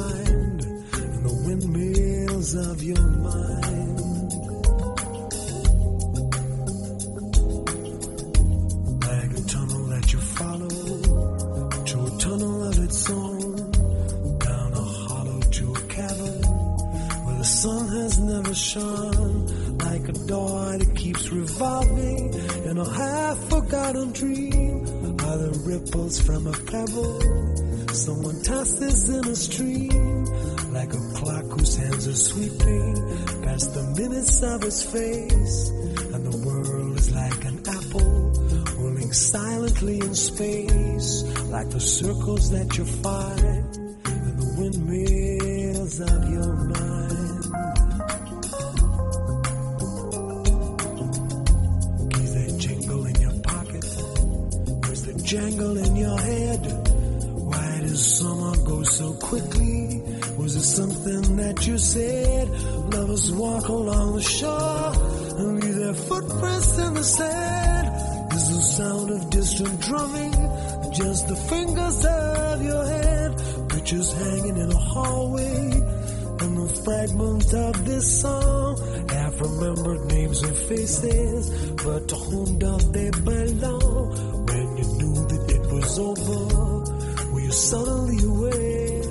[34.51, 35.69] another's face,
[36.13, 38.31] and the world is like an apple
[38.77, 46.53] rolling silently in space, like the circles that you find in the windmills of your
[46.67, 47.45] mind.
[52.21, 53.85] Is there jingle in your pocket,
[54.83, 56.61] words that jangle in your head.
[57.51, 60.01] Why does summer go so quickly?
[60.37, 62.49] Was it something that you said?
[63.11, 64.93] lovers walk along the shore
[65.37, 68.33] and leave their footprints in the sand.
[68.33, 70.31] Is the sound of distant drumming
[70.93, 73.69] just the fingers of your hand?
[73.69, 75.71] Pictures hanging in a hallway
[76.41, 78.77] and the fragments of this song.
[79.09, 81.49] have remembered names and faces,
[81.83, 84.45] but to whom do they belong?
[84.47, 89.01] When you knew that it was over, were you suddenly aware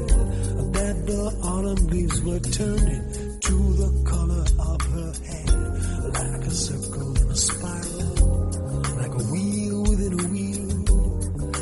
[0.77, 3.10] that the autumn leaves were turning?
[6.51, 8.51] a circle in a spiral,
[8.99, 10.67] like a wheel within a wheel,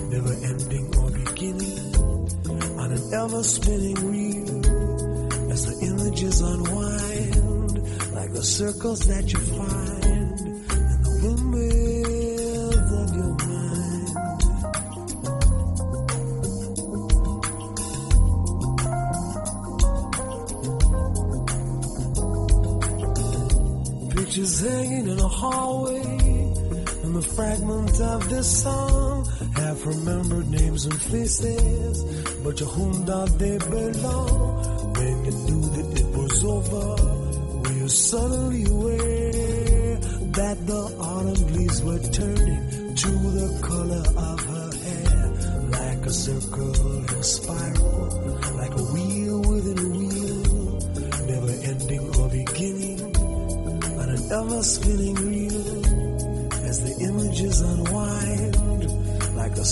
[0.09, 1.95] never ending or beginning,
[2.79, 10.88] on an ever spinning reel, as the images unwind, like the circles that you find
[25.69, 26.01] hallway
[27.05, 31.97] and the fragments of this song have remembered names and faces,
[32.43, 34.95] but to whom do they belong?
[34.97, 36.89] When you knew that it was over,
[37.61, 39.97] were you suddenly aware
[40.41, 42.63] that the autumn leaves were turning
[43.03, 45.23] to the color of her hair,
[45.79, 48.05] like a circle in a spiral,
[48.61, 50.43] like a wheel within a wheel,
[51.33, 53.01] never ending or beginning,
[53.97, 55.28] but an ever spinning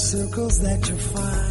[0.07, 1.46] circles that you find.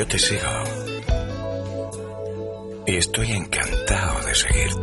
[0.00, 0.48] Yo te sigo.
[2.86, 4.79] Y estoy encantado de seguirte.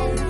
[0.00, 0.29] Bye.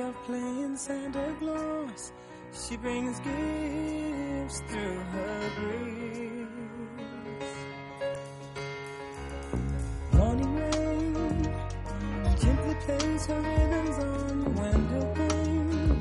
[0.00, 2.12] herself playing Santa Claus.
[2.52, 6.46] She brings gifts through her grace.
[10.12, 11.14] Morning rain
[12.40, 16.00] gently plays her rhythms on your window pane,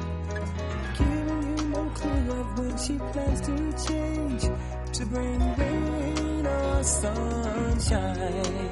[0.97, 3.55] giving you no clue of when she plans to
[3.87, 4.43] change
[4.93, 8.68] to bring rain or sunshine.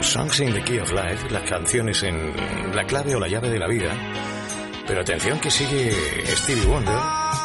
[0.00, 2.32] Songs in the Key of Life, las canciones en
[2.74, 3.94] la clave o la llave de la vida.
[4.86, 5.92] Pero atención que sigue
[6.34, 7.37] Stevie Wonder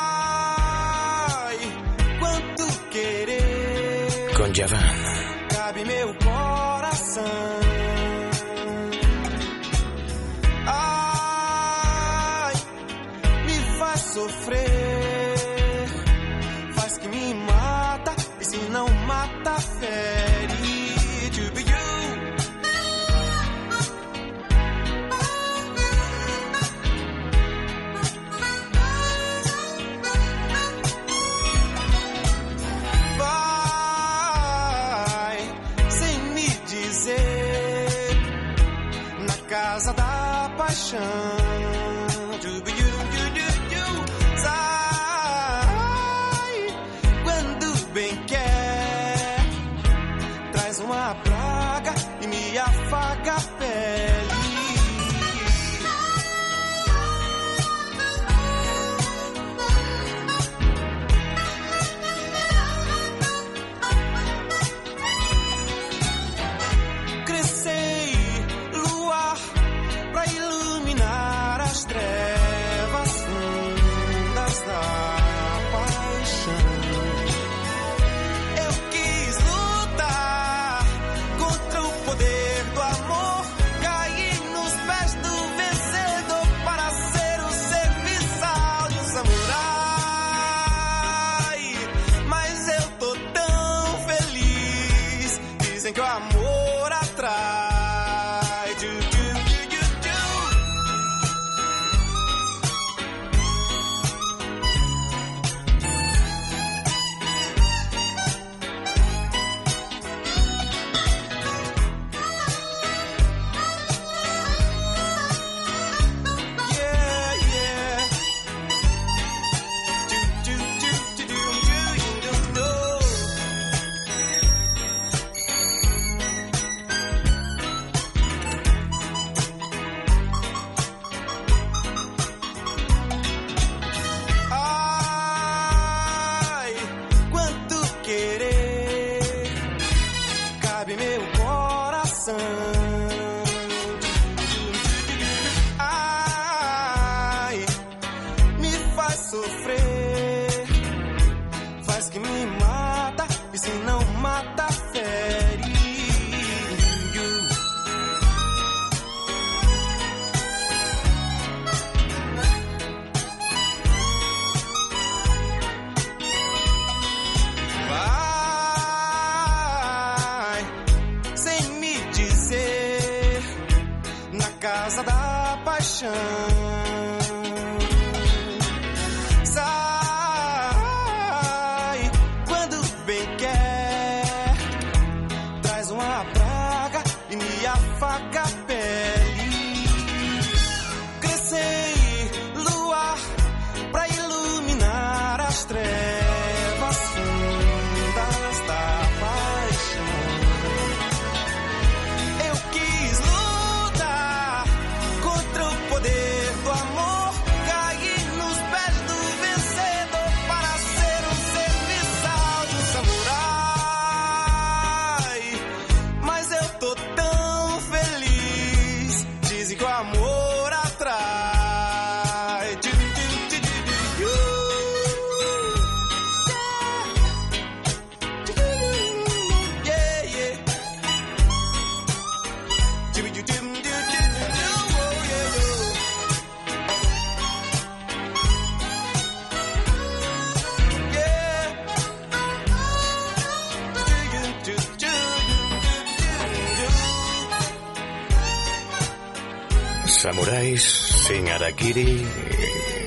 [251.53, 252.25] sin Arakiri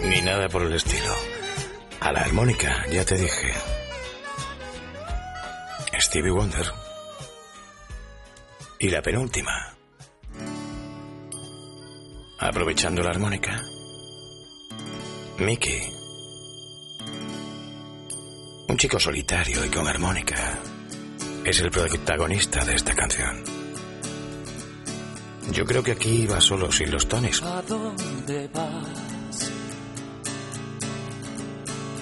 [0.05, 1.15] ni nada por el estilo.
[2.01, 3.53] A la armónica, ya te dije.
[5.99, 6.67] Stevie Wonder.
[8.79, 9.77] Y la penúltima.
[12.39, 13.63] Aprovechando la armónica.
[15.39, 15.93] Mickey.
[18.69, 20.59] Un chico solitario y con armónica.
[21.45, 23.43] Es el protagonista de esta canción.
[25.53, 27.41] Yo creo que aquí iba solo sin los tones.
[28.27, 29.53] ¿A dónde vas?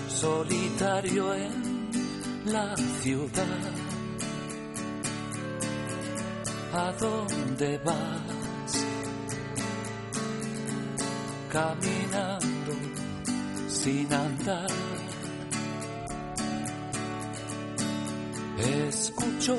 [0.08, 1.90] Solitario en
[2.46, 3.44] la ciudad.
[6.72, 8.86] ¿A dónde vas?
[11.52, 12.72] Caminando
[13.68, 14.70] sin andar.
[18.56, 19.58] Escucho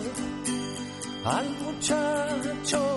[1.26, 2.95] al muchacho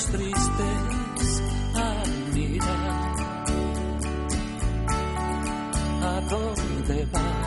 [0.00, 1.42] Ojos tristes
[1.74, 2.10] al.
[6.02, 7.39] ¿A dónde vas?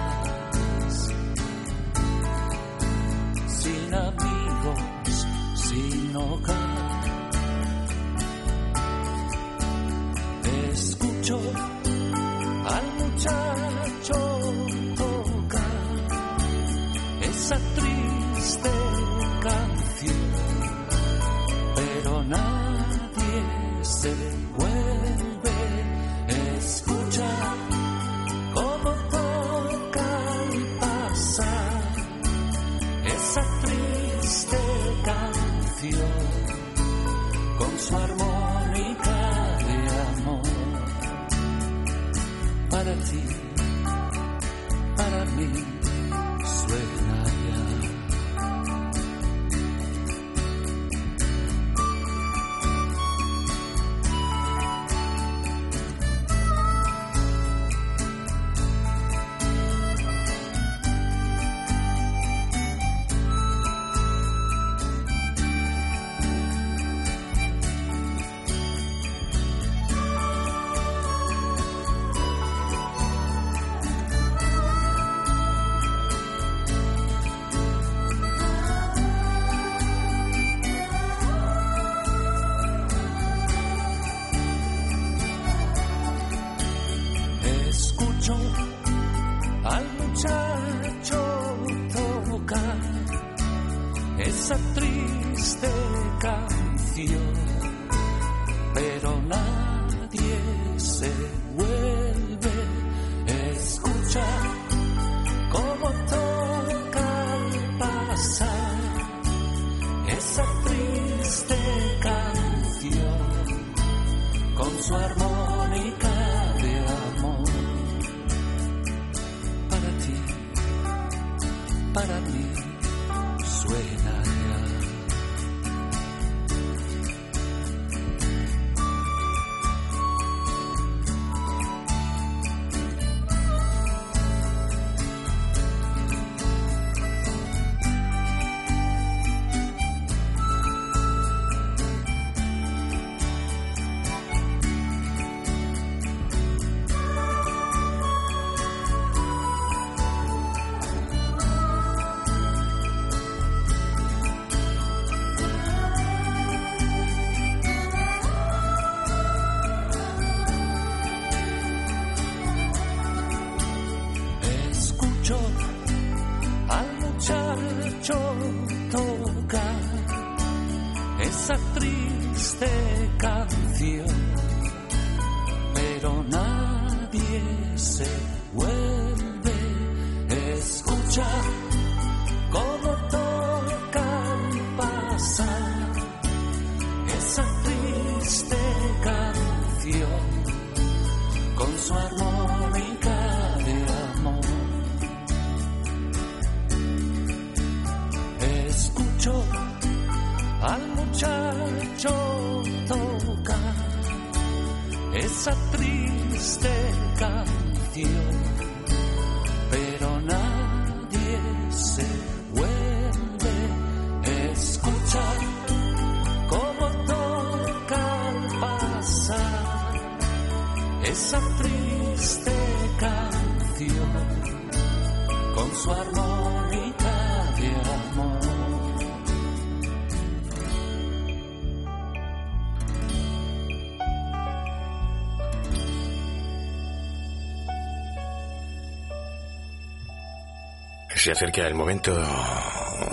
[241.23, 242.13] Se acerca el momento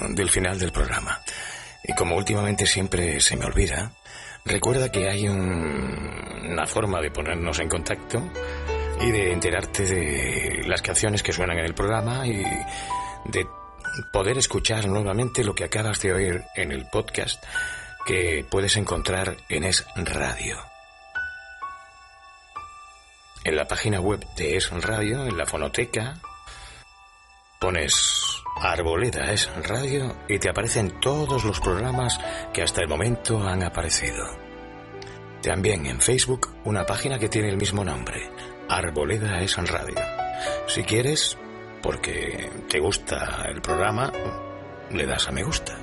[0.09, 1.21] del final del programa.
[1.85, 3.93] Y como últimamente siempre se me olvida,
[4.45, 8.21] recuerda que hay un- una forma de ponernos en contacto
[9.01, 12.43] y de enterarte de las canciones que suenan en el programa y
[13.27, 13.47] de
[14.13, 17.41] poder escuchar nuevamente lo que acabas de oír en el podcast
[18.07, 20.59] que puedes encontrar en Es Radio.
[23.45, 26.17] En la página web de Es Radio, en la fonoteca,
[27.61, 32.19] pones Arboleda es Radio y te aparecen todos los programas
[32.55, 34.27] que hasta el momento han aparecido.
[35.43, 38.31] También en Facebook una página que tiene el mismo nombre,
[38.69, 40.01] Arboleda es Radio.
[40.67, 41.37] Si quieres,
[41.83, 44.11] porque te gusta el programa,
[44.91, 45.77] le das a me gusta.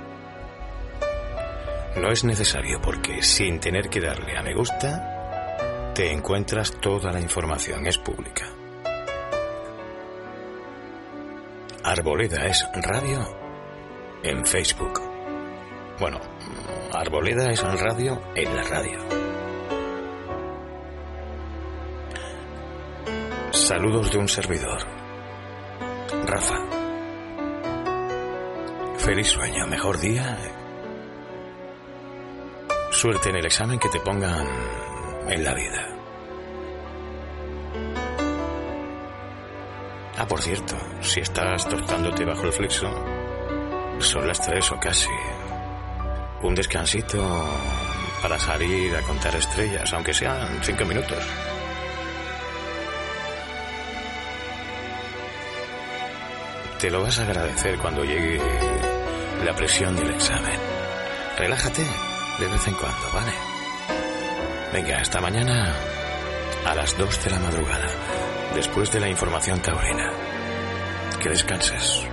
[1.95, 7.21] No es necesario porque sin tener que darle a me gusta, te encuentras toda la
[7.21, 8.56] información, es pública.
[11.87, 13.25] Arboleda es radio
[14.21, 14.99] en Facebook.
[15.97, 16.19] Bueno,
[16.91, 18.99] Arboleda es radio en la radio.
[23.51, 24.79] Saludos de un servidor.
[26.25, 26.57] Rafa.
[28.97, 30.37] Feliz sueño, mejor día.
[32.91, 34.45] Suerte en el examen que te pongan
[35.29, 35.96] en la vida.
[40.17, 42.91] Ah, por cierto, si estás tostándote bajo el flexo,
[43.99, 45.09] son las tres o casi.
[46.41, 47.23] Un descansito
[48.21, 51.23] para salir a contar estrellas, aunque sean cinco minutos.
[56.79, 58.41] Te lo vas a agradecer cuando llegue
[59.45, 60.59] la presión del examen.
[61.37, 61.83] Relájate
[62.39, 63.33] de vez en cuando, ¿vale?
[64.73, 65.75] Venga, hasta mañana
[66.65, 67.87] a las dos de la madrugada,
[68.57, 70.11] después de la información taurina.
[71.21, 72.07] Que descanses.